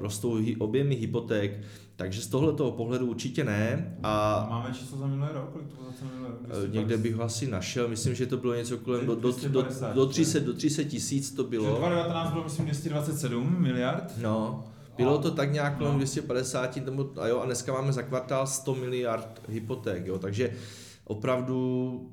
rostou 0.00 0.38
objemy 0.58 0.94
hypoték, 0.94 1.60
takže 1.96 2.20
z 2.22 2.26
tohoto 2.26 2.70
pohledu 2.70 3.06
určitě 3.06 3.44
ne. 3.44 3.96
A 4.02 4.46
máme 4.50 4.74
číslo 4.74 4.98
za 4.98 5.06
minulý 5.06 5.28
rok? 5.32 5.50
Kolik 5.52 5.68
to 5.68 5.76
bylo 5.76 5.90
za 6.00 6.06
minulý 6.14 6.32
rok? 6.48 6.72
Někde 6.72 6.96
bych 6.96 7.14
ho 7.14 7.22
asi 7.22 7.46
našel, 7.46 7.88
myslím, 7.88 8.14
že 8.14 8.26
to 8.26 8.36
bylo 8.36 8.54
něco 8.54 8.78
kolem 8.78 9.06
do, 9.06 9.14
do, 9.14 9.32
do, 9.48 9.66
do 9.94 10.06
300, 10.06 10.38
do 10.38 10.54
300 10.54 10.82
tisíc 10.82 11.30
to 11.30 11.44
bylo. 11.44 11.64
2019 11.64 12.32
bylo 12.32 12.44
myslím 12.44 12.64
227 12.64 13.56
miliard. 13.62 14.12
No. 14.22 14.64
Bylo 14.98 15.18
to 15.18 15.30
tak 15.30 15.52
nějak 15.52 15.78
kolem 15.78 15.92
no. 15.92 15.98
250, 15.98 16.76
nebo, 16.76 17.10
a, 17.16 17.26
jo, 17.26 17.40
a 17.40 17.46
dneska 17.46 17.72
máme 17.72 17.92
za 17.92 18.02
kvartál 18.02 18.46
100 18.46 18.74
miliard 18.74 19.42
hypoték, 19.48 20.06
jo, 20.06 20.18
takže 20.18 20.50
opravdu 21.04 22.10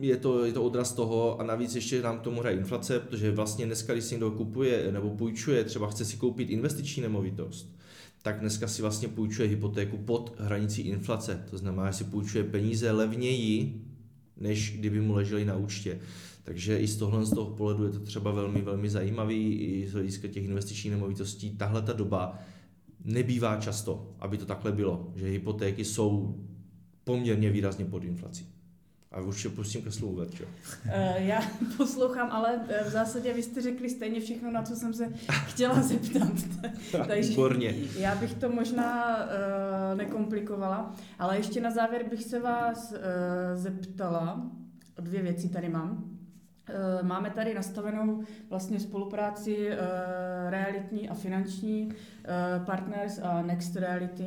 je 0.00 0.16
to, 0.16 0.44
je 0.44 0.52
to 0.52 0.62
odraz 0.62 0.92
toho 0.92 1.40
a 1.40 1.44
navíc 1.44 1.74
ještě 1.74 2.02
nám 2.02 2.18
k 2.18 2.22
tomu 2.22 2.40
hraje 2.40 2.56
inflace, 2.56 3.00
protože 3.00 3.30
vlastně 3.30 3.66
dneska, 3.66 3.92
když 3.92 4.04
si 4.04 4.14
někdo 4.14 4.30
kupuje 4.30 4.92
nebo 4.92 5.10
půjčuje, 5.10 5.64
třeba 5.64 5.90
chce 5.90 6.04
si 6.04 6.16
koupit 6.16 6.50
investiční 6.50 7.02
nemovitost, 7.02 7.76
tak 8.22 8.40
dneska 8.40 8.68
si 8.68 8.82
vlastně 8.82 9.08
půjčuje 9.08 9.48
hypotéku 9.48 9.96
pod 9.96 10.34
hranicí 10.38 10.82
inflace. 10.82 11.44
To 11.50 11.58
znamená, 11.58 11.90
že 11.90 11.96
si 11.96 12.04
půjčuje 12.04 12.44
peníze 12.44 12.90
levněji, 12.90 13.84
než 14.36 14.78
kdyby 14.78 15.00
mu 15.00 15.14
leželi 15.14 15.44
na 15.44 15.56
účtě. 15.56 16.00
Takže 16.48 16.78
i 16.78 16.86
z 16.86 16.96
tohle 16.96 17.24
z 17.24 17.30
toho 17.30 17.50
pohledu 17.50 17.84
je 17.84 17.90
to 17.90 18.00
třeba 18.00 18.30
velmi, 18.30 18.62
velmi 18.62 18.90
zajímavý, 18.90 19.54
i 19.54 19.88
z 19.88 19.92
hlediska 19.92 20.28
těch 20.28 20.44
investičních 20.44 20.92
nemovitostí. 20.92 21.56
Tahle 21.56 21.82
ta 21.82 21.92
doba 21.92 22.38
nebývá 23.04 23.56
často, 23.56 24.14
aby 24.20 24.38
to 24.38 24.46
takhle 24.46 24.72
bylo, 24.72 25.12
že 25.16 25.26
hypotéky 25.26 25.84
jsou 25.84 26.36
poměrně 27.04 27.50
výrazně 27.50 27.84
pod 27.84 28.04
inflací. 28.04 28.48
A 29.12 29.20
už 29.20 29.42
se 29.42 29.48
pustím 29.48 29.82
ke 29.82 29.90
slovu, 29.90 30.14
Verčo. 30.14 30.44
Eh, 30.86 31.24
já 31.24 31.42
poslouchám, 31.76 32.28
ale 32.30 32.60
eh, 32.68 32.84
v 32.84 32.92
zásadě 32.92 33.34
vy 33.34 33.42
jste 33.42 33.62
řekli 33.62 33.90
stejně 33.90 34.20
všechno, 34.20 34.50
na 34.50 34.62
co 34.62 34.76
jsem 34.76 34.94
se 34.94 35.12
chtěla 35.46 35.82
zeptat. 35.82 36.32
Takže 37.06 37.30
Výborně. 37.30 37.74
já 37.98 38.14
bych 38.14 38.34
to 38.34 38.48
možná 38.48 39.16
uh, 39.16 39.98
nekomplikovala, 39.98 40.94
ale 41.18 41.36
ještě 41.36 41.60
na 41.60 41.70
závěr 41.70 42.04
bych 42.10 42.24
se 42.24 42.40
vás 42.40 42.94
zeptala, 43.54 44.50
dvě 45.00 45.22
věci 45.22 45.48
tady 45.48 45.68
mám. 45.68 46.17
Eh, 46.68 47.02
máme 47.02 47.30
tady 47.30 47.54
nastavenou 47.54 48.22
vlastně 48.50 48.80
spolupráci 48.80 49.68
eh, 49.70 49.76
realitní 50.50 51.08
a 51.08 51.14
finanční 51.14 51.88
eh, 52.24 52.64
Partners 52.66 53.20
a 53.22 53.42
Next 53.42 53.76
Reality. 53.76 54.24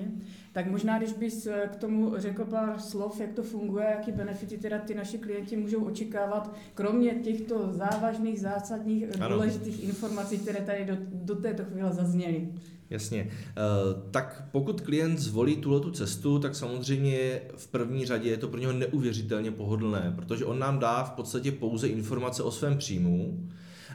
Tak 0.53 0.67
možná, 0.67 0.97
když 0.97 1.13
bys 1.13 1.47
k 1.67 1.75
tomu 1.75 2.13
řekl 2.17 2.45
pár 2.45 2.79
slov, 2.79 3.19
jak 3.19 3.33
to 3.33 3.43
funguje, 3.43 3.85
jaký 3.85 4.11
benefity 4.11 4.57
teda 4.57 4.79
ty 4.79 4.95
naši 4.95 5.17
klienti 5.17 5.57
můžou 5.57 5.83
očekávat, 5.83 6.55
kromě 6.73 7.11
těchto 7.11 7.73
závažných, 7.73 8.39
zásadních, 8.39 9.21
ano. 9.21 9.35
důležitých 9.35 9.83
informací, 9.83 10.37
které 10.37 10.61
tady 10.61 10.85
do, 10.85 10.97
do 11.11 11.35
této 11.35 11.65
chvíle 11.65 11.93
zazněly. 11.93 12.47
Jasně. 12.91 13.27
Eh, 13.29 13.53
tak 14.11 14.47
pokud 14.51 14.81
klient 14.81 15.17
zvolí 15.17 15.55
tuhle 15.55 15.91
cestu, 15.91 16.39
tak 16.39 16.55
samozřejmě 16.55 17.41
v 17.55 17.67
první 17.67 18.05
řadě 18.05 18.29
je 18.29 18.37
to 18.37 18.47
pro 18.47 18.59
něho 18.59 18.73
neuvěřitelně 18.73 19.51
pohodlné, 19.51 20.13
protože 20.15 20.45
on 20.45 20.59
nám 20.59 20.79
dá 20.79 21.03
v 21.03 21.11
podstatě 21.11 21.51
pouze 21.51 21.87
informace 21.87 22.43
o 22.43 22.51
svém 22.51 22.77
příjmu 22.77 23.49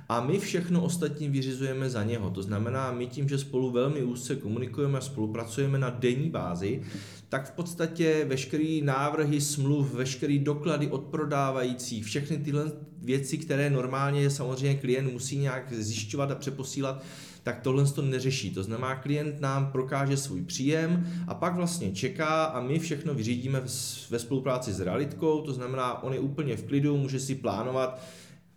a 0.09 0.21
my 0.21 0.39
všechno 0.39 0.85
ostatní 0.85 1.29
vyřizujeme 1.29 1.91
za 1.91 2.05
něho. 2.05 2.31
To 2.31 2.43
znamená, 2.43 2.93
my 2.93 3.07
tím, 3.07 3.29
že 3.29 3.39
spolu 3.39 3.71
velmi 3.71 4.03
úzce 4.03 4.37
komunikujeme 4.37 4.99
a 4.99 5.01
spolupracujeme 5.01 5.79
na 5.79 5.91
denní 5.91 6.31
bázi, 6.31 6.83
tak 7.29 7.49
v 7.49 7.53
podstatě 7.53 8.25
veškeré 8.29 8.81
návrhy 8.83 9.41
smluv, 9.41 9.95
veškeré 9.95 10.39
doklady 10.39 10.89
od 10.89 11.03
prodávajících, 11.05 12.05
všechny 12.05 12.39
tyhle 12.39 12.73
věci, 13.03 13.39
které 13.39 13.71
normálně 13.71 14.31
samozřejmě 14.31 14.75
klient 14.75 15.13
musí 15.13 15.39
nějak 15.39 15.73
zjišťovat 15.73 16.31
a 16.31 16.35
přeposílat, 16.35 17.03
tak 17.47 17.61
tohle 17.61 17.85
to 17.85 18.03
neřeší. 18.03 18.51
To 18.51 18.63
znamená, 18.63 18.97
klient 18.97 19.41
nám 19.41 19.73
prokáže 19.73 20.17
svůj 20.17 20.43
příjem 20.43 21.07
a 21.29 21.35
pak 21.35 21.55
vlastně 21.55 21.93
čeká 21.93 22.45
a 22.45 22.61
my 22.61 22.79
všechno 22.79 23.15
vyřídíme 23.15 23.63
ve 24.11 24.19
spolupráci 24.19 24.73
s 24.73 24.81
realitkou, 24.81 25.41
to 25.41 25.53
znamená, 25.53 26.03
on 26.03 26.13
je 26.13 26.21
úplně 26.21 26.57
v 26.57 26.63
klidu, 26.65 26.97
může 26.97 27.21
si 27.21 27.35
plánovat 27.35 28.03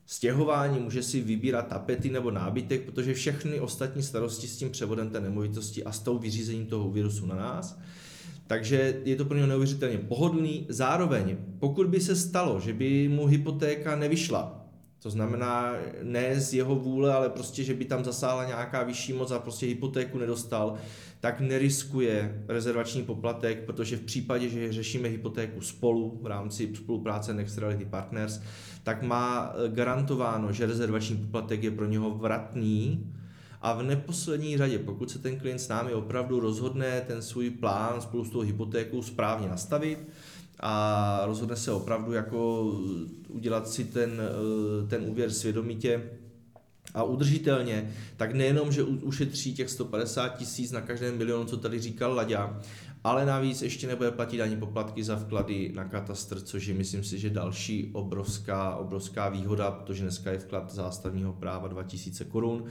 stěhování, 0.06 0.80
může 0.80 1.04
si 1.04 1.21
vybírat 1.21 1.67
tapety 1.67 2.10
nebo 2.10 2.32
nábytek, 2.32 2.86
protože 2.86 3.13
všechny 3.13 3.60
ostatní 3.60 4.04
starosti 4.04 4.47
s 4.47 4.58
tím 4.58 4.69
převodem 4.69 5.10
té 5.10 5.19
nemovitosti 5.19 5.84
a 5.84 5.91
s 5.91 5.99
tou 5.99 6.17
vyřízením 6.17 6.65
toho 6.65 6.88
úvěru 6.88 7.12
jsou 7.12 7.25
na 7.25 7.36
nás. 7.36 7.80
Takže 8.47 9.02
je 9.06 9.15
to 9.15 9.25
pro 9.25 9.36
něho 9.36 9.47
neuvěřitelně 9.47 9.97
pohodlný. 9.97 10.65
Zároveň, 10.69 11.38
pokud 11.60 11.88
by 11.88 11.99
se 11.99 12.15
stalo, 12.15 12.60
že 12.60 12.73
by 12.73 13.08
mu 13.08 13.25
hypotéka 13.25 13.95
nevyšla, 13.95 14.58
to 15.01 15.09
znamená 15.09 15.73
ne 16.03 16.41
z 16.41 16.53
jeho 16.53 16.75
vůle, 16.75 17.13
ale 17.13 17.29
prostě, 17.29 17.63
že 17.63 17.73
by 17.73 17.85
tam 17.85 18.03
zasáhla 18.03 18.45
nějaká 18.45 18.83
vyšší 18.83 19.13
moc 19.13 19.31
a 19.31 19.39
prostě 19.39 19.65
hypotéku 19.65 20.17
nedostal, 20.17 20.75
tak 21.19 21.39
neriskuje 21.39 22.43
rezervační 22.47 23.03
poplatek, 23.03 23.65
protože 23.65 23.97
v 23.97 24.01
případě, 24.01 24.49
že 24.49 24.73
řešíme 24.73 25.07
hypotéku 25.07 25.62
spolu 25.62 26.19
v 26.21 26.25
rámci 26.25 26.75
spolupráce 26.75 27.33
Next 27.33 27.57
Reality 27.57 27.85
Partners, 27.85 28.41
tak 28.83 29.03
má 29.03 29.53
eh, 29.53 29.69
garantováno, 29.69 30.51
že 30.51 30.65
rezervační 30.65 31.17
poplatek 31.17 31.63
je 31.63 31.71
pro 31.71 31.85
něho 31.85 32.12
vratný. 32.12 33.13
A 33.62 33.73
v 33.73 33.83
neposlední 33.83 34.57
řadě, 34.57 34.79
pokud 34.79 35.12
se 35.12 35.19
ten 35.19 35.39
klient 35.39 35.59
s 35.59 35.67
námi 35.67 35.93
opravdu 35.93 36.39
rozhodne 36.39 37.01
ten 37.07 37.21
svůj 37.21 37.49
plán 37.49 38.01
spolu 38.01 38.25
s 38.25 38.29
tou 38.29 38.39
hypotékou 38.39 39.01
správně 39.01 39.49
nastavit, 39.49 40.07
a 40.59 41.21
rozhodne 41.25 41.55
se 41.55 41.71
opravdu 41.71 42.13
jako 42.13 42.63
udělat 43.27 43.69
si 43.69 43.85
ten, 43.85 44.21
eh, 44.21 44.87
ten 44.87 45.03
úvěr 45.09 45.31
svědomitě 45.31 46.09
a 46.93 47.03
udržitelně, 47.03 47.93
tak 48.17 48.33
nejenom, 48.33 48.71
že 48.71 48.83
ušetří 48.83 49.53
těch 49.53 49.69
150 49.69 50.29
tisíc 50.29 50.71
na 50.71 50.81
každém 50.81 51.17
milionu, 51.17 51.45
co 51.45 51.57
tady 51.57 51.79
říkal 51.79 52.15
Laďa, 52.15 52.61
ale 53.03 53.25
navíc 53.25 53.62
ještě 53.62 53.88
nebude 53.88 54.12
platit 54.12 54.41
ani 54.41 54.57
poplatky 54.57 55.03
za 55.03 55.15
vklady 55.15 55.71
na 55.75 55.83
katastr, 55.83 56.41
což 56.41 56.67
je 56.67 56.73
myslím 56.73 57.03
si, 57.03 57.19
že 57.19 57.29
další 57.29 57.89
obrovská, 57.93 58.75
obrovská 58.75 59.29
výhoda, 59.29 59.71
protože 59.71 60.03
dneska 60.03 60.31
je 60.31 60.39
vklad 60.39 60.73
zástavního 60.73 61.33
práva 61.33 61.67
2000 61.67 62.25
korun 62.25 62.63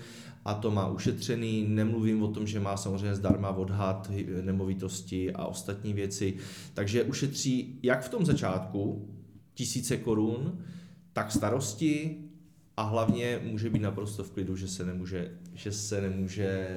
a 0.44 0.54
to 0.54 0.70
má 0.70 0.88
ušetřený. 0.88 1.66
Nemluvím 1.68 2.22
o 2.22 2.28
tom, 2.28 2.46
že 2.46 2.60
má 2.60 2.76
samozřejmě 2.76 3.14
zdarma 3.14 3.50
odhad 3.50 4.10
nemovitosti 4.42 5.32
a 5.32 5.46
ostatní 5.46 5.92
věci, 5.92 6.36
takže 6.74 7.04
ušetří 7.04 7.78
jak 7.82 8.04
v 8.04 8.08
tom 8.08 8.26
začátku 8.26 9.08
tisíce 9.54 9.96
korun, 9.96 10.58
tak 11.12 11.32
starosti, 11.32 12.24
a 12.78 12.82
hlavně 12.82 13.40
může 13.44 13.70
být 13.70 13.82
naprosto 13.82 14.24
v 14.24 14.30
klidu, 14.30 14.56
že 14.56 14.68
se 14.68 14.84
nemůže, 14.84 15.30
že 15.54 15.72
se 15.72 16.00
nemůže 16.00 16.68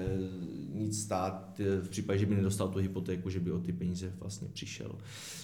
nic 0.73 1.03
stát 1.03 1.59
v 1.81 1.89
případě, 1.89 2.19
že 2.19 2.25
by 2.25 2.35
nedostal 2.35 2.67
tu 2.67 2.79
hypotéku, 2.79 3.29
že 3.29 3.39
by 3.39 3.51
o 3.51 3.59
ty 3.59 3.73
peníze 3.73 4.13
vlastně 4.19 4.47
přišel. 4.53 4.95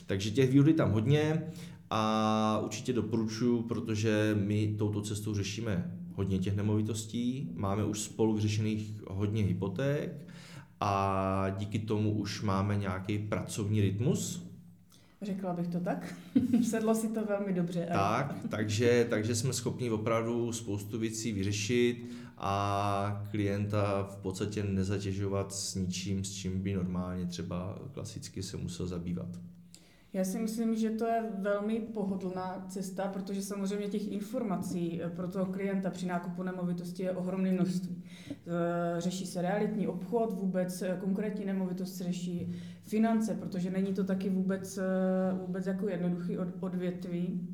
Takže 0.05 0.31
těch 0.31 0.51
výhod 0.51 0.75
tam 0.75 0.91
hodně 0.91 1.43
a 1.89 2.61
určitě 2.63 2.93
doporučuji, 2.93 3.61
protože 3.61 4.37
my 4.39 4.75
touto 4.77 5.01
cestou 5.01 5.33
řešíme 5.33 5.97
hodně 6.13 6.39
těch 6.39 6.55
nemovitostí, 6.55 7.51
máme 7.55 7.85
už 7.85 7.99
spolu 7.99 8.33
vyřešených 8.33 9.01
hodně 9.07 9.43
hypoték 9.43 10.27
a 10.79 11.49
díky 11.57 11.79
tomu 11.79 12.11
už 12.11 12.41
máme 12.41 12.75
nějaký 12.75 13.19
pracovní 13.19 13.81
rytmus, 13.81 14.46
Řekla 15.21 15.53
bych 15.53 15.67
to 15.67 15.79
tak. 15.79 16.15
Sedlo 16.69 16.95
si 16.95 17.07
to 17.07 17.25
velmi 17.25 17.53
dobře. 17.53 17.87
Tak, 17.93 18.35
takže, 18.49 19.07
takže 19.09 19.35
jsme 19.35 19.53
schopni 19.53 19.89
opravdu 19.89 20.51
spoustu 20.51 20.99
věcí 20.99 21.31
vyřešit 21.31 22.05
a 22.37 23.27
klienta 23.31 24.03
v 24.03 24.17
podstatě 24.17 24.63
nezatěžovat 24.63 25.53
s 25.53 25.75
ničím, 25.75 26.23
s 26.23 26.33
čím 26.33 26.61
by 26.61 26.73
normálně 26.73 27.25
třeba 27.25 27.79
klasicky 27.93 28.43
se 28.43 28.57
musel 28.57 28.87
zabývat. 28.87 29.27
Já 30.13 30.23
si 30.23 30.39
myslím, 30.39 30.75
že 30.75 30.89
to 30.89 31.05
je 31.05 31.23
velmi 31.37 31.79
pohodlná 31.79 32.65
cesta, 32.69 33.07
protože 33.07 33.41
samozřejmě 33.41 33.87
těch 33.87 34.11
informací 34.11 35.01
pro 35.15 35.27
toho 35.27 35.45
klienta 35.45 35.89
při 35.89 36.05
nákupu 36.05 36.43
nemovitosti 36.43 37.03
je 37.03 37.11
ohromné 37.11 37.51
množství. 37.51 38.03
E, 38.31 39.01
řeší 39.01 39.25
se 39.25 39.41
realitní 39.41 39.87
obchod, 39.87 40.33
vůbec 40.33 40.83
konkrétní 40.99 41.45
nemovitost 41.45 41.95
se 41.95 42.03
řeší 42.03 42.55
finance, 42.81 43.35
protože 43.35 43.71
není 43.71 43.93
to 43.93 44.03
taky 44.03 44.29
vůbec, 44.29 44.79
vůbec 45.45 45.67
jako 45.67 45.89
jednoduchý 45.89 46.37
odvětví. 46.59 47.47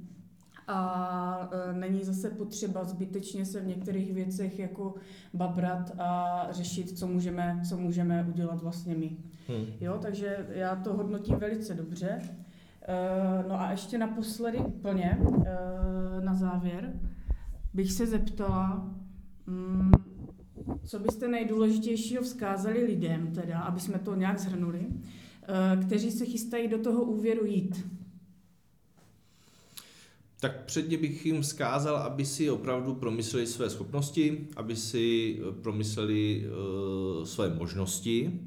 A 0.68 1.50
není 1.74 2.04
zase 2.04 2.30
potřeba 2.30 2.84
zbytečně 2.84 3.46
se 3.46 3.60
v 3.60 3.68
některých 3.68 4.13
věcech 4.13 4.60
jako 4.60 4.96
babrat 5.34 5.92
a 6.00 6.48
řešit, 6.52 6.98
co 7.00 7.08
můžeme, 7.08 7.62
co 7.70 7.78
můžeme 7.78 8.26
udělat 8.30 8.62
vlastně 8.62 8.96
my. 8.96 9.18
Hmm. 9.48 9.66
Jo, 9.82 9.98
takže 10.02 10.48
já 10.50 10.76
to 10.76 10.94
hodnotím 10.94 11.36
velice 11.36 11.74
dobře. 11.74 12.22
Eh, 12.88 13.43
no 13.48 13.62
a 13.62 13.72
ještě 13.72 13.98
naposledy 13.98 14.58
úplně 14.58 15.17
eh, 15.46 16.22
na 16.22 16.34
závěr 16.34 16.93
bych 17.74 17.91
se 17.91 18.08
zeptala, 18.08 18.93
mm, 19.48 19.91
co 20.86 21.00
byste 21.00 21.28
nejdůležitějšího 21.28 22.24
vzkázali 22.24 22.84
lidem, 22.84 23.32
teda, 23.34 23.60
aby 23.60 23.80
jsme 23.80 24.00
to 24.00 24.15
nějak 24.15 24.39
zhrnuli, 24.39 24.86
eh, 24.88 25.86
kteří 25.86 26.12
se 26.12 26.26
chystají 26.26 26.67
do 26.67 26.78
toho 26.78 27.04
úvěru 27.04 27.46
jít? 27.46 27.88
Tak 30.39 30.63
předně 30.65 30.98
bych 30.98 31.26
jim 31.26 31.41
vzkázal, 31.41 31.96
aby 31.96 32.26
si 32.26 32.50
opravdu 32.50 32.96
promysleli 32.96 33.48
své 33.48 33.69
schopnosti, 33.69 34.48
aby 34.56 34.76
si 34.76 35.39
promysleli 35.62 36.46
své 37.24 37.56
možnosti 37.56 38.39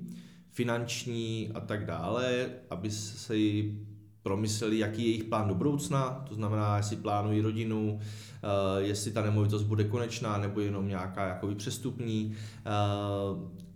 finanční 0.50 1.50
a 1.54 1.60
tak 1.60 1.86
dále, 1.86 2.50
aby 2.70 2.90
si 2.90 3.74
promysleli, 4.26 4.78
jaký 4.78 5.02
je 5.02 5.08
jejich 5.08 5.24
plán 5.24 5.48
do 5.48 5.54
budoucna, 5.54 6.24
to 6.28 6.34
znamená, 6.34 6.76
jestli 6.76 6.96
plánují 6.96 7.40
rodinu, 7.40 7.98
eh, 8.00 8.82
jestli 8.82 9.10
ta 9.10 9.22
nemovitost 9.22 9.62
bude 9.62 9.84
konečná 9.84 10.38
nebo 10.38 10.60
jenom 10.60 10.88
nějaká 10.88 11.26
jakoby 11.28 11.54
přestupní, 11.54 12.34
eh, 12.66 12.70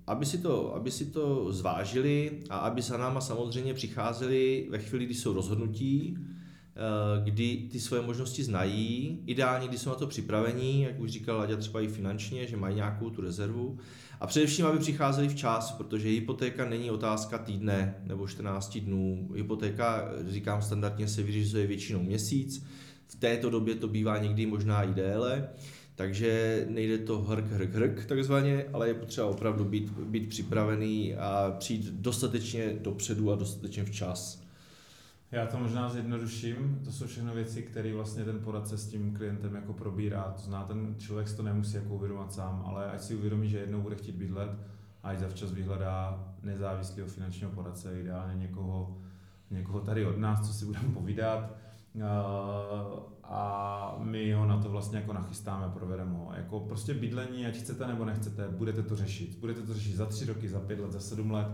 aby 0.06 0.26
si, 0.26 0.38
to, 0.38 0.74
aby 0.74 0.90
si 0.90 1.06
to 1.06 1.52
zvážili 1.52 2.42
a 2.50 2.58
aby 2.58 2.82
za 2.82 2.96
náma 2.96 3.20
samozřejmě 3.20 3.74
přicházeli 3.74 4.66
ve 4.70 4.78
chvíli, 4.78 5.04
kdy 5.04 5.14
jsou 5.14 5.32
rozhodnutí, 5.32 6.18
kdy 7.24 7.68
ty 7.72 7.80
svoje 7.80 8.02
možnosti 8.02 8.44
znají, 8.44 9.18
ideálně, 9.26 9.68
když 9.68 9.80
jsou 9.80 9.90
na 9.90 9.94
to 9.94 10.06
připravení, 10.06 10.82
jak 10.82 11.00
už 11.00 11.10
říkal 11.10 11.38
Laďa, 11.38 11.56
třeba 11.56 11.80
i 11.80 11.88
finančně, 11.88 12.46
že 12.46 12.56
mají 12.56 12.74
nějakou 12.74 13.10
tu 13.10 13.20
rezervu. 13.20 13.78
A 14.20 14.26
především, 14.26 14.66
aby 14.66 14.78
přicházeli 14.78 15.28
včas, 15.28 15.72
protože 15.72 16.08
hypotéka 16.08 16.68
není 16.68 16.90
otázka 16.90 17.38
týdne 17.38 17.94
nebo 18.04 18.28
14 18.28 18.78
dnů. 18.78 19.28
Hypotéka, 19.34 20.08
říkám 20.28 20.62
standardně, 20.62 21.08
se 21.08 21.22
vyřizuje 21.22 21.66
většinou 21.66 22.02
měsíc. 22.02 22.66
V 23.08 23.14
této 23.14 23.50
době 23.50 23.74
to 23.74 23.88
bývá 23.88 24.18
někdy 24.18 24.46
možná 24.46 24.82
i 24.82 24.94
déle. 24.94 25.48
Takže 25.94 26.64
nejde 26.68 26.98
to 26.98 27.18
hrk, 27.18 27.44
hrk, 27.52 27.74
hrk 27.74 28.06
takzvaně, 28.06 28.64
ale 28.72 28.88
je 28.88 28.94
potřeba 28.94 29.26
opravdu 29.26 29.64
být, 29.64 29.90
být 29.90 30.28
připravený 30.28 31.14
a 31.14 31.56
přijít 31.58 31.84
dostatečně 31.84 32.78
dopředu 32.80 33.32
a 33.32 33.36
dostatečně 33.36 33.84
včas. 33.84 34.42
Já 35.32 35.46
to 35.46 35.58
možná 35.58 35.88
zjednoduším, 35.88 36.80
to 36.84 36.92
jsou 36.92 37.06
všechno 37.06 37.34
věci, 37.34 37.62
které 37.62 37.94
vlastně 37.94 38.24
ten 38.24 38.38
poradce 38.38 38.78
s 38.78 38.88
tím 38.88 39.14
klientem 39.16 39.54
jako 39.54 39.72
probírá. 39.72 40.22
To 40.22 40.42
zná, 40.42 40.64
ten 40.64 40.94
člověk 40.98 41.32
to 41.36 41.42
nemusí 41.42 41.76
jako 41.76 41.94
uvědomovat 41.94 42.32
sám, 42.32 42.62
ale 42.66 42.90
ať 42.90 43.00
si 43.00 43.14
uvědomí, 43.14 43.48
že 43.48 43.58
jednou 43.58 43.80
bude 43.80 43.96
chtít 43.96 44.14
bydlet, 44.14 44.50
ať 45.02 45.18
zavčas 45.18 45.52
vyhledá 45.52 46.24
nezávislého 46.42 47.08
finančního 47.08 47.50
poradce, 47.50 48.00
ideálně 48.00 48.34
někoho, 48.34 48.98
někoho 49.50 49.80
tady 49.80 50.06
od 50.06 50.18
nás, 50.18 50.46
co 50.46 50.54
si 50.54 50.64
budeme 50.64 50.88
povídat 50.94 51.50
a 53.24 53.96
my 53.98 54.32
ho 54.32 54.46
na 54.46 54.62
to 54.62 54.68
vlastně 54.68 54.98
jako 54.98 55.12
nachystáme, 55.12 55.72
provedeme 55.74 56.12
ho. 56.12 56.32
Jako 56.36 56.60
prostě 56.60 56.94
bydlení, 56.94 57.46
ať 57.46 57.56
chcete 57.56 57.86
nebo 57.86 58.04
nechcete, 58.04 58.48
budete 58.48 58.82
to 58.82 58.96
řešit. 58.96 59.38
Budete 59.40 59.62
to 59.62 59.74
řešit 59.74 59.96
za 59.96 60.06
tři 60.06 60.26
roky, 60.26 60.48
za 60.48 60.60
pět 60.60 60.80
let, 60.80 60.92
za 60.92 61.00
sedm 61.00 61.30
let. 61.30 61.46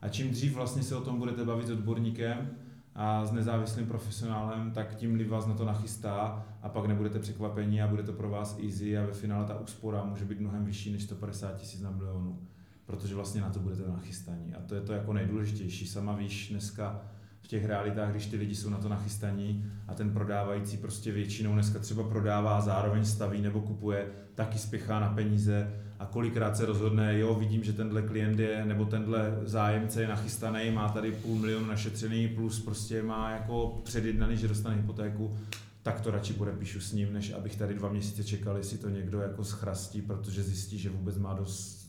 A 0.00 0.08
čím 0.08 0.30
dřív 0.30 0.54
vlastně 0.54 0.82
se 0.82 0.96
o 0.96 1.00
tom 1.00 1.18
budete 1.18 1.44
bavit 1.44 1.66
s 1.66 1.70
odborníkem 1.70 2.50
a 2.96 3.26
s 3.26 3.32
nezávislým 3.32 3.86
profesionálem, 3.86 4.70
tak 4.70 4.94
tím 4.94 5.14
líp 5.14 5.28
vás 5.28 5.46
na 5.46 5.54
to 5.54 5.64
nachystá 5.64 6.44
a 6.62 6.68
pak 6.68 6.86
nebudete 6.86 7.18
překvapení 7.18 7.82
a 7.82 7.86
bude 7.86 8.02
to 8.02 8.12
pro 8.12 8.30
vás 8.30 8.58
easy 8.64 8.98
a 8.98 9.06
ve 9.06 9.12
finále 9.12 9.44
ta 9.46 9.60
úspora 9.60 10.04
může 10.04 10.24
být 10.24 10.40
mnohem 10.40 10.64
vyšší 10.64 10.92
než 10.92 11.02
150 11.02 11.56
tisíc 11.56 11.80
na 11.80 11.90
milionu, 11.90 12.38
protože 12.86 13.14
vlastně 13.14 13.40
na 13.40 13.50
to 13.50 13.58
budete 13.58 13.82
nachystaní. 13.88 14.54
A 14.54 14.60
to 14.60 14.74
je 14.74 14.80
to 14.80 14.92
jako 14.92 15.12
nejdůležitější. 15.12 15.86
Sama 15.86 16.12
víš 16.12 16.48
dneska, 16.50 17.00
v 17.46 17.48
těch 17.48 17.64
realitách, 17.64 18.10
když 18.10 18.26
ty 18.26 18.36
lidi 18.36 18.54
jsou 18.54 18.70
na 18.70 18.78
to 18.78 18.88
nachystaní 18.88 19.64
a 19.88 19.94
ten 19.94 20.10
prodávající 20.10 20.76
prostě 20.76 21.12
většinou 21.12 21.52
dneska 21.52 21.78
třeba 21.78 22.02
prodává, 22.02 22.60
zároveň 22.60 23.04
staví 23.04 23.40
nebo 23.40 23.60
kupuje, 23.60 24.06
taky 24.34 24.58
spěchá 24.58 25.00
na 25.00 25.08
peníze 25.08 25.72
a 25.98 26.06
kolikrát 26.06 26.56
se 26.56 26.66
rozhodne, 26.66 27.18
jo, 27.18 27.34
vidím, 27.34 27.64
že 27.64 27.72
tenhle 27.72 28.02
klient 28.02 28.38
je, 28.38 28.64
nebo 28.64 28.84
tenhle 28.84 29.38
zájemce 29.42 30.02
je 30.02 30.08
nachystaný, 30.08 30.70
má 30.70 30.88
tady 30.88 31.12
půl 31.12 31.38
milionu 31.38 31.66
našetřený, 31.66 32.28
plus 32.28 32.60
prostě 32.60 33.02
má 33.02 33.30
jako 33.30 33.80
předjednaný, 33.84 34.36
že 34.36 34.48
dostane 34.48 34.76
hypotéku, 34.76 35.36
tak 35.82 36.00
to 36.00 36.10
radši 36.10 36.32
podepíšu 36.32 36.80
s 36.80 36.92
ním, 36.92 37.12
než 37.12 37.32
abych 37.32 37.56
tady 37.56 37.74
dva 37.74 37.88
měsíce 37.88 38.24
čekal, 38.24 38.56
jestli 38.56 38.78
to 38.78 38.88
někdo 38.88 39.20
jako 39.20 39.44
schrastí, 39.44 40.02
protože 40.02 40.42
zjistí, 40.42 40.78
že 40.78 40.90
vůbec 40.90 41.18
má 41.18 41.34
dost 41.34 41.85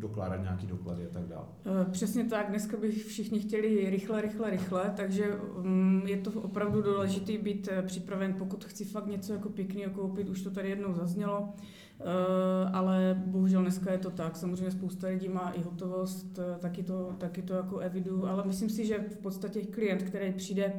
dokládat 0.00 0.36
nějaký 0.36 0.66
doklady 0.66 1.06
a 1.06 1.10
tak 1.12 1.26
dále. 1.26 1.46
Přesně 1.90 2.24
tak, 2.24 2.48
dneska 2.48 2.76
by 2.76 2.90
všichni 2.90 3.40
chtěli 3.40 3.90
rychle, 3.90 4.20
rychle, 4.20 4.50
rychle, 4.50 4.92
takže 4.96 5.24
mm, 5.62 6.02
je 6.06 6.16
to 6.16 6.30
opravdu 6.30 6.82
důležité 6.82 7.38
být 7.38 7.68
eh, 7.72 7.82
připraven, 7.82 8.34
pokud 8.34 8.64
chci 8.64 8.84
fakt 8.84 9.06
něco 9.06 9.32
jako 9.32 9.48
pěkného 9.48 9.92
koupit, 9.92 10.28
už 10.28 10.42
to 10.42 10.50
tady 10.50 10.70
jednou 10.70 10.94
zaznělo, 10.94 11.48
eh, 12.00 12.04
ale 12.72 13.22
bohužel 13.26 13.62
dneska 13.62 13.92
je 13.92 13.98
to 13.98 14.10
tak. 14.10 14.36
Samozřejmě 14.36 14.70
spousta 14.70 15.08
lidí 15.08 15.28
má 15.28 15.50
i 15.50 15.62
hotovost, 15.62 16.38
taky 16.58 16.82
to, 16.82 17.14
taky 17.18 17.42
to 17.42 17.54
jako 17.54 17.78
evidu, 17.78 18.28
ale 18.28 18.44
myslím 18.46 18.70
si, 18.70 18.86
že 18.86 18.98
v 18.98 19.16
podstatě 19.16 19.62
klient, 19.62 20.02
který 20.02 20.32
přijde 20.32 20.72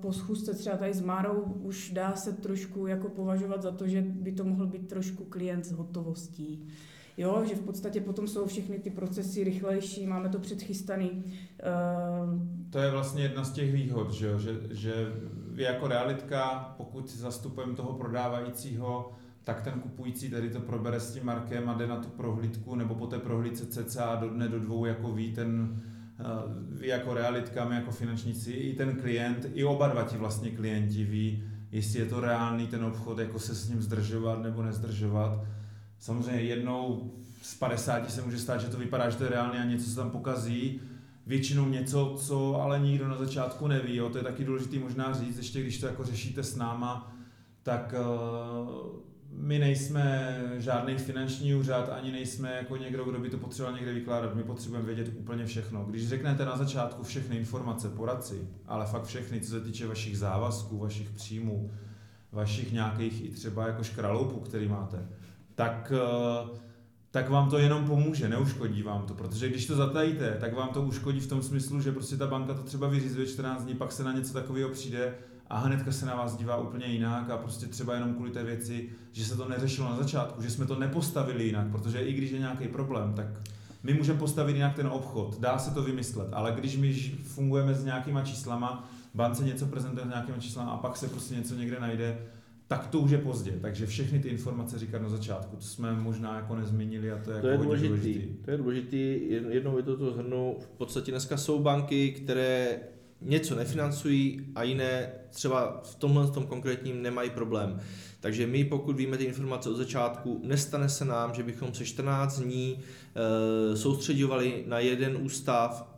po 0.00 0.12
schůzce 0.12 0.54
třeba 0.54 0.76
tady 0.76 0.94
s 0.94 1.00
Márou, 1.00 1.42
už 1.42 1.90
dá 1.90 2.16
se 2.16 2.32
trošku 2.32 2.86
jako 2.86 3.08
považovat 3.08 3.62
za 3.62 3.70
to, 3.70 3.88
že 3.88 4.02
by 4.02 4.32
to 4.32 4.44
mohl 4.44 4.66
být 4.66 4.88
trošku 4.88 5.24
klient 5.24 5.66
s 5.66 5.72
hotovostí. 5.72 6.68
Jo, 7.16 7.42
že 7.48 7.54
v 7.54 7.60
podstatě 7.60 8.00
potom 8.00 8.28
jsou 8.28 8.46
všechny 8.46 8.78
ty 8.78 8.90
procesy 8.90 9.44
rychlejší, 9.44 10.06
máme 10.06 10.28
to 10.28 10.38
předchystaný. 10.38 11.24
Uh... 11.24 12.70
To 12.70 12.78
je 12.78 12.90
vlastně 12.90 13.22
jedna 13.22 13.44
z 13.44 13.52
těch 13.52 13.72
výhod, 13.72 14.10
že, 14.10 14.38
že, 14.38 14.60
že 14.70 15.12
vy 15.50 15.62
jako 15.62 15.88
realitka, 15.88 16.74
pokud 16.76 17.10
zastupujeme 17.10 17.74
toho 17.74 17.92
prodávajícího, 17.92 19.12
tak 19.44 19.62
ten 19.62 19.72
kupující 19.72 20.30
tady 20.30 20.50
to 20.50 20.60
probere 20.60 21.00
s 21.00 21.12
tím 21.12 21.26
Markem 21.26 21.68
a 21.68 21.74
jde 21.74 21.86
na 21.86 21.96
tu 21.96 22.08
prohlídku, 22.08 22.74
nebo 22.74 22.94
po 22.94 23.06
té 23.06 23.18
prohlídce 23.18 23.66
cca 23.66 24.14
do 24.14 24.28
dne, 24.28 24.48
do 24.48 24.60
dvou, 24.60 24.84
jako 24.84 25.12
ví 25.12 25.32
ten, 25.32 25.80
eh, 26.20 26.24
vy 26.68 26.88
jako 26.88 27.14
realitka, 27.14 27.64
my 27.64 27.74
jako 27.74 27.90
finančníci, 27.90 28.52
i 28.52 28.74
ten 28.74 28.96
klient, 28.96 29.46
i 29.54 29.64
oba 29.64 29.88
dva 29.88 30.02
ti 30.02 30.16
vlastně 30.16 30.50
klienti 30.50 31.04
ví, 31.04 31.44
jestli 31.72 31.98
je 31.98 32.06
to 32.06 32.20
reálný 32.20 32.66
ten 32.66 32.84
obchod, 32.84 33.18
jako 33.18 33.38
se 33.38 33.54
s 33.54 33.68
ním 33.68 33.82
zdržovat 33.82 34.42
nebo 34.42 34.62
nezdržovat. 34.62 35.44
Samozřejmě 36.02 36.42
jednou 36.42 37.10
z 37.42 37.54
50 37.54 38.10
se 38.10 38.22
může 38.22 38.38
stát, 38.38 38.60
že 38.60 38.68
to 38.68 38.76
vypadá, 38.76 39.10
že 39.10 39.16
to 39.16 39.24
je 39.24 39.30
reálně 39.30 39.58
a 39.58 39.64
něco 39.64 39.90
se 39.90 39.96
tam 39.96 40.10
pokazí. 40.10 40.80
Většinou 41.26 41.68
něco, 41.68 42.16
co 42.18 42.60
ale 42.60 42.80
nikdo 42.80 43.08
na 43.08 43.16
začátku 43.16 43.66
neví. 43.66 43.96
Jo. 43.96 44.08
To 44.08 44.18
je 44.18 44.24
taky 44.24 44.44
důležité 44.44 44.78
možná 44.78 45.12
říct, 45.12 45.36
ještě 45.36 45.60
když 45.60 45.80
to 45.80 45.86
jako 45.86 46.04
řešíte 46.04 46.42
s 46.42 46.56
náma, 46.56 47.16
tak 47.62 47.94
uh, 47.98 49.00
my 49.30 49.58
nejsme 49.58 50.36
žádný 50.58 50.96
finanční 50.96 51.54
úřad, 51.54 51.88
ani 51.88 52.12
nejsme 52.12 52.52
jako 52.52 52.76
někdo, 52.76 53.04
kdo 53.04 53.18
by 53.18 53.30
to 53.30 53.38
potřeboval 53.38 53.76
někde 53.76 53.92
vykládat. 53.92 54.34
My 54.34 54.42
potřebujeme 54.42 54.86
vědět 54.86 55.12
úplně 55.18 55.46
všechno. 55.46 55.84
Když 55.84 56.08
řeknete 56.08 56.44
na 56.44 56.56
začátku 56.56 57.02
všechny 57.02 57.36
informace, 57.36 57.88
poradci, 57.88 58.48
ale 58.66 58.86
fakt 58.86 59.04
všechny, 59.04 59.40
co 59.40 59.50
se 59.50 59.60
týče 59.60 59.86
vašich 59.86 60.18
závazků, 60.18 60.78
vašich 60.78 61.10
příjmů, 61.10 61.70
vašich 62.32 62.72
nějakých 62.72 63.24
i 63.24 63.28
třeba 63.28 63.66
jako 63.66 63.84
škraloupů, 63.84 64.40
který 64.40 64.68
máte, 64.68 65.08
tak, 65.54 65.92
eh, 65.96 66.58
tak 67.10 67.30
vám 67.30 67.50
to 67.50 67.58
jenom 67.58 67.84
pomůže, 67.84 68.28
neuškodí 68.28 68.82
vám 68.82 69.02
to, 69.02 69.14
protože 69.14 69.48
když 69.48 69.66
to 69.66 69.76
zatajíte, 69.76 70.36
tak 70.40 70.54
vám 70.54 70.68
to 70.68 70.82
uškodí 70.82 71.20
v 71.20 71.26
tom 71.26 71.42
smyslu, 71.42 71.80
že 71.80 71.92
prostě 71.92 72.16
ta 72.16 72.26
banka 72.26 72.54
to 72.54 72.62
třeba 72.62 72.88
vyřizuje 72.88 73.26
14 73.26 73.64
dní, 73.64 73.74
pak 73.74 73.92
se 73.92 74.04
na 74.04 74.12
něco 74.12 74.32
takového 74.32 74.70
přijde 74.70 75.14
a 75.46 75.58
hnedka 75.58 75.92
se 75.92 76.06
na 76.06 76.14
vás 76.14 76.36
dívá 76.36 76.56
úplně 76.56 76.86
jinak 76.86 77.30
a 77.30 77.36
prostě 77.36 77.66
třeba 77.66 77.94
jenom 77.94 78.14
kvůli 78.14 78.30
té 78.30 78.44
věci, 78.44 78.88
že 79.12 79.24
se 79.24 79.36
to 79.36 79.48
neřešilo 79.48 79.90
na 79.90 79.96
začátku, 79.96 80.42
že 80.42 80.50
jsme 80.50 80.66
to 80.66 80.78
nepostavili 80.78 81.44
jinak, 81.44 81.70
protože 81.70 81.98
i 81.98 82.12
když 82.12 82.30
je 82.30 82.38
nějaký 82.38 82.68
problém, 82.68 83.14
tak 83.14 83.26
my 83.82 83.94
můžeme 83.94 84.18
postavit 84.18 84.56
jinak 84.56 84.74
ten 84.74 84.86
obchod, 84.86 85.40
dá 85.40 85.58
se 85.58 85.74
to 85.74 85.82
vymyslet, 85.82 86.28
ale 86.32 86.52
když 86.52 86.76
my 86.76 86.92
fungujeme 87.24 87.74
s 87.74 87.84
nějakýma 87.84 88.22
číslama, 88.22 88.88
bance 89.14 89.44
něco 89.44 89.66
prezentuje 89.66 90.06
s 90.06 90.08
nějakýma 90.08 90.38
číslama 90.38 90.72
a 90.72 90.76
pak 90.76 90.96
se 90.96 91.08
prostě 91.08 91.34
něco 91.34 91.54
někde 91.54 91.80
najde, 91.80 92.18
tak 92.72 92.86
to 92.86 92.98
už 92.98 93.10
je 93.10 93.18
pozdě. 93.18 93.52
Takže 93.60 93.86
všechny 93.86 94.18
ty 94.18 94.28
informace 94.28 94.78
říkat 94.78 95.02
na 95.02 95.08
začátku, 95.08 95.56
to 95.56 95.62
jsme 95.62 95.92
možná 95.92 96.36
jako 96.36 96.56
nezmínili 96.56 97.12
a 97.12 97.18
to 97.18 97.30
je, 97.30 97.40
to 97.40 97.46
jako 97.46 97.62
je 97.62 97.66
důležitý. 97.66 97.88
důležitý. 97.88 98.34
To 98.44 98.50
je 98.50 98.56
důležitý, 98.56 99.20
jednou 99.28 99.76
je 99.76 99.82
to 99.82 99.96
to 99.96 100.10
zhrnu, 100.10 100.56
v 100.60 100.68
podstatě 100.68 101.10
dneska 101.10 101.36
jsou 101.36 101.58
banky, 101.58 102.12
které 102.12 102.80
něco 103.20 103.54
nefinancují 103.54 104.46
a 104.54 104.62
jiné 104.62 105.12
třeba 105.30 105.80
v 105.84 105.94
tomhle 105.94 106.30
tom 106.30 106.46
konkrétním 106.46 107.02
nemají 107.02 107.30
problém. 107.30 107.80
Takže 108.20 108.46
my, 108.46 108.64
pokud 108.64 108.96
víme 108.96 109.16
ty 109.16 109.24
informace 109.24 109.70
od 109.70 109.76
začátku, 109.76 110.40
nestane 110.44 110.88
se 110.88 111.04
nám, 111.04 111.34
že 111.34 111.42
bychom 111.42 111.74
se 111.74 111.84
14 111.84 112.40
dní 112.40 112.78
e, 113.72 113.76
soustředovali 113.76 114.64
na 114.66 114.78
jeden 114.78 115.16
ústav 115.20 115.91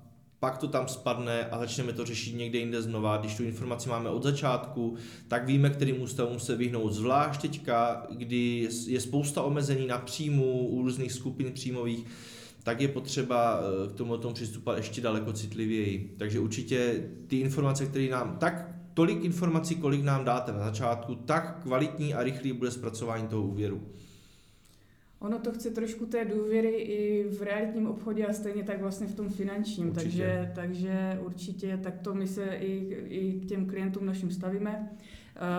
pak 0.45 0.59
to 0.59 0.69
tam 0.69 0.89
spadne 0.89 1.45
a 1.45 1.59
začneme 1.59 1.93
to 1.93 2.05
řešit 2.05 2.37
někde 2.37 2.59
jinde 2.59 2.83
znova. 2.83 3.17
Když 3.17 3.37
tu 3.37 3.45
informaci 3.45 3.89
máme 3.89 4.11
od 4.11 4.23
začátku, 4.23 4.97
tak 5.29 5.47
víme, 5.47 5.71
kterým 5.71 6.03
ústavům 6.03 6.41
se 6.41 6.57
vyhnout. 6.57 6.93
Zvlášť 6.93 7.41
teďka, 7.41 8.07
kdy 8.11 8.69
je 8.87 9.01
spousta 9.01 9.43
omezení 9.43 9.87
na 9.87 9.99
příjmu 9.99 10.69
u 10.69 10.83
různých 10.83 11.13
skupin 11.13 11.53
příjmových, 11.53 12.05
tak 12.63 12.81
je 12.81 12.89
potřeba 12.89 13.61
eh, 13.61 13.89
k 13.89 13.93
tomu 13.93 14.17
tomu 14.17 14.35
přistupovat 14.35 14.77
ještě 14.77 15.01
daleko 15.01 15.33
citlivěji. 15.33 16.15
Takže 16.19 16.41
určitě 16.41 17.11
ty 17.27 17.41
informace, 17.41 17.87
které 17.87 18.09
nám, 18.09 18.37
tak 18.41 18.75
tolik 18.95 19.25
informací, 19.25 19.75
kolik 19.75 20.05
nám 20.05 20.25
dáte 20.25 20.53
na 20.53 20.59
začátku, 20.59 21.15
tak 21.15 21.63
kvalitní 21.63 22.15
a 22.15 22.23
rychlý 22.23 22.53
bude 22.53 22.71
zpracování 22.71 23.29
toho 23.29 23.43
úvěru. 23.43 23.83
Ono 25.25 25.39
to 25.39 25.53
chce 25.53 25.71
trošku 25.71 26.07
té 26.07 26.25
důvěry 26.25 26.69
i 26.69 27.29
v 27.29 27.43
realitním 27.43 27.87
obchodě 27.87 28.27
a 28.27 28.33
stejně 28.33 28.63
tak 28.63 28.81
vlastně 28.81 29.07
v 29.07 29.15
tom 29.15 29.29
finančním, 29.29 29.89
určitě. 29.89 30.03
takže, 30.03 30.53
takže 30.55 31.19
určitě 31.25 31.77
takto 31.83 32.15
my 32.15 32.27
se 32.27 32.45
i, 32.45 32.95
i 33.09 33.41
k 33.41 33.49
těm 33.49 33.67
klientům 33.67 34.07
našim 34.07 34.31
stavíme, 34.31 34.91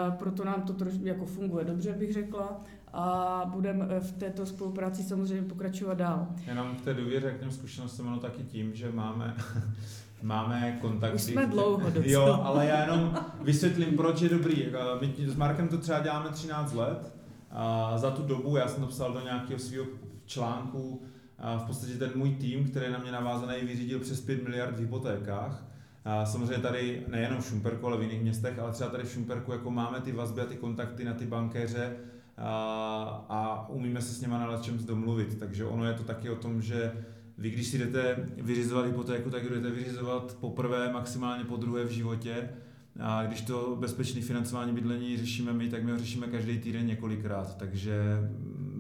uh, 0.10 0.16
proto 0.16 0.44
nám 0.44 0.62
to 0.62 0.74
trošku 0.74 1.06
jako 1.06 1.26
funguje 1.26 1.66
dobře, 1.66 1.94
bych 1.94 2.14
řekla, 2.14 2.64
a 2.94 3.42
budeme 3.54 4.00
v 4.00 4.12
této 4.12 4.46
spolupráci 4.46 5.04
samozřejmě 5.04 5.50
pokračovat 5.50 5.98
dál. 5.98 6.28
Jenom 6.48 6.76
k 6.76 6.82
té 6.82 6.94
důvěře, 6.94 7.32
k 7.32 7.40
těm 7.40 7.52
zkušenostem, 7.52 8.08
ono 8.08 8.20
taky 8.20 8.44
tím, 8.44 8.76
že 8.76 8.92
máme 8.92 9.36
máme 10.22 10.78
kontakty. 10.82 11.16
Už 11.16 11.22
jsme 11.22 11.46
dlouho 11.46 11.90
docela. 11.90 12.28
Jo, 12.28 12.40
ale 12.44 12.66
já 12.66 12.82
jenom 12.82 13.16
vysvětlím, 13.42 13.98
proč 13.98 14.22
je 14.22 14.30
dobrý. 14.30 14.68
My 15.02 15.28
s 15.28 15.36
Markem 15.36 15.68
to 15.68 15.78
třeba 15.78 16.00
děláme 16.00 16.30
13 16.30 16.74
let 16.74 17.15
a 17.58 17.98
za 17.98 18.12
tu 18.12 18.22
dobu, 18.22 18.58
já 18.58 18.68
jsem 18.68 18.84
to 18.84 18.90
psal 18.90 19.14
do 19.14 19.22
nějakého 19.22 19.60
svého 19.60 19.86
článku, 20.26 21.02
a 21.38 21.58
v 21.58 21.64
podstatě 21.64 21.94
ten 21.94 22.12
můj 22.16 22.30
tým, 22.36 22.70
který 22.70 22.92
na 22.92 23.00
mě 23.00 23.12
navázaný, 23.12 23.56
vyřídil 23.62 24.00
přes 24.00 24.22
5 24.22 24.44
miliard 24.44 24.76
v 24.76 24.80
hypotékách. 24.80 25.66
A 26.06 26.26
samozřejmě 26.26 26.58
tady 26.58 27.06
nejenom 27.08 27.42
v 27.42 27.46
Šumperku, 27.46 27.88
ale 27.88 27.98
v 27.98 28.02
jiných 28.02 28.22
městech, 28.22 28.60
ale 28.60 28.72
třeba 28.72 28.90
tady 28.90 29.04
v 29.04 29.12
Šumperku 29.12 29.52
jako 29.52 29.72
máme 29.72 30.02
ty 30.02 30.12
vazby 30.12 30.42
a 30.42 30.46
ty 30.46 30.56
kontakty 30.56 31.06
na 31.06 31.14
ty 31.14 31.26
bankéře 31.26 31.98
a, 32.38 33.26
a 33.30 33.70
umíme 33.70 34.02
se 34.02 34.14
s 34.14 34.22
něma 34.22 34.48
na 34.48 34.58
čem 34.58 34.86
domluvit. 34.86 35.40
Takže 35.40 35.66
ono 35.66 35.86
je 35.86 35.94
to 35.94 36.04
taky 36.04 36.30
o 36.30 36.36
tom, 36.36 36.62
že 36.62 37.06
vy, 37.38 37.50
když 37.50 37.68
si 37.68 37.78
jdete 37.78 38.16
vyřizovat 38.38 38.86
hypotéku, 38.86 39.30
tak 39.30 39.50
jdete 39.50 39.72
vyřizovat 39.72 40.38
poprvé, 40.40 40.94
maximálně 40.94 41.44
po 41.44 41.58
druhé 41.58 41.84
v 41.84 41.90
životě. 41.90 42.50
A 43.00 43.26
když 43.26 43.42
to 43.42 43.78
bezpečné 43.80 44.22
financování 44.22 44.74
bydlení 44.74 45.18
řešíme 45.18 45.54
my, 45.54 45.70
tak 45.70 45.84
my 45.84 45.92
ho 45.92 45.98
řešíme 45.98 46.28
každý 46.28 46.60
týden 46.60 46.88
několikrát. 46.88 47.58
Takže 47.58 48.02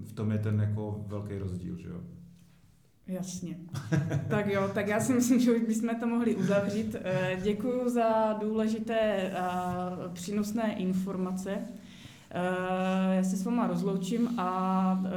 v 0.03 0.13
tom 0.13 0.31
je 0.31 0.37
ten 0.37 0.59
jako 0.59 1.05
velký 1.07 1.37
rozdíl. 1.37 1.77
Že 1.77 1.89
jo? 1.89 2.01
Jasně. 3.07 3.57
tak 4.29 4.47
jo, 4.47 4.71
tak 4.73 4.87
já 4.87 4.99
si 4.99 5.13
myslím, 5.13 5.39
že 5.39 5.51
už 5.51 5.61
bychom 5.61 5.99
to 5.99 6.07
mohli 6.07 6.35
uzavřít. 6.35 6.95
Eh, 7.03 7.39
Děkuji 7.43 7.89
za 7.89 8.33
důležité 8.33 9.31
a 9.31 9.89
přínosné 10.13 10.73
informace. 10.73 11.57
Eh, 12.31 13.15
já 13.15 13.23
se 13.23 13.37
s 13.37 13.45
váma 13.45 13.67
rozloučím 13.67 14.39
a 14.39 15.03
eh, 15.05 15.09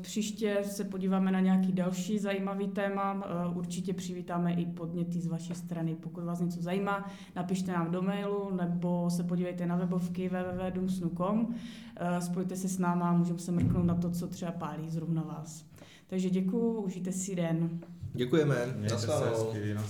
příště 0.00 0.58
se 0.62 0.84
podíváme 0.84 1.32
na 1.32 1.40
nějaký 1.40 1.72
další 1.72 2.18
zajímavý 2.18 2.68
téma. 2.68 3.24
Určitě 3.54 3.94
přivítáme 3.94 4.52
i 4.52 4.66
podněty 4.66 5.20
z 5.20 5.26
vaší 5.26 5.54
strany. 5.54 5.94
Pokud 5.94 6.24
vás 6.24 6.40
něco 6.40 6.62
zajímá, 6.62 7.10
napište 7.36 7.72
nám 7.72 7.90
do 7.90 8.02
mailu 8.02 8.50
nebo 8.56 9.10
se 9.10 9.24
podívejte 9.24 9.66
na 9.66 9.76
webovky 9.76 10.28
www.dumsnu.com. 10.28 11.54
Spojte 12.18 12.56
se 12.56 12.68
s 12.68 12.78
náma 12.78 13.08
a 13.08 13.12
můžeme 13.12 13.38
se 13.38 13.52
mrknout 13.52 13.86
na 13.86 13.94
to, 13.94 14.10
co 14.10 14.26
třeba 14.26 14.52
pálí 14.52 14.90
zrovna 14.90 15.22
vás. 15.22 15.64
Takže 16.06 16.30
děkuji, 16.30 16.82
užijte 16.82 17.12
si 17.12 17.36
den. 17.36 17.80
Děkujeme. 18.12 18.56
Mějte 18.76 18.98
se 18.98 19.12
hezky, 19.30 19.74
na 19.74 19.82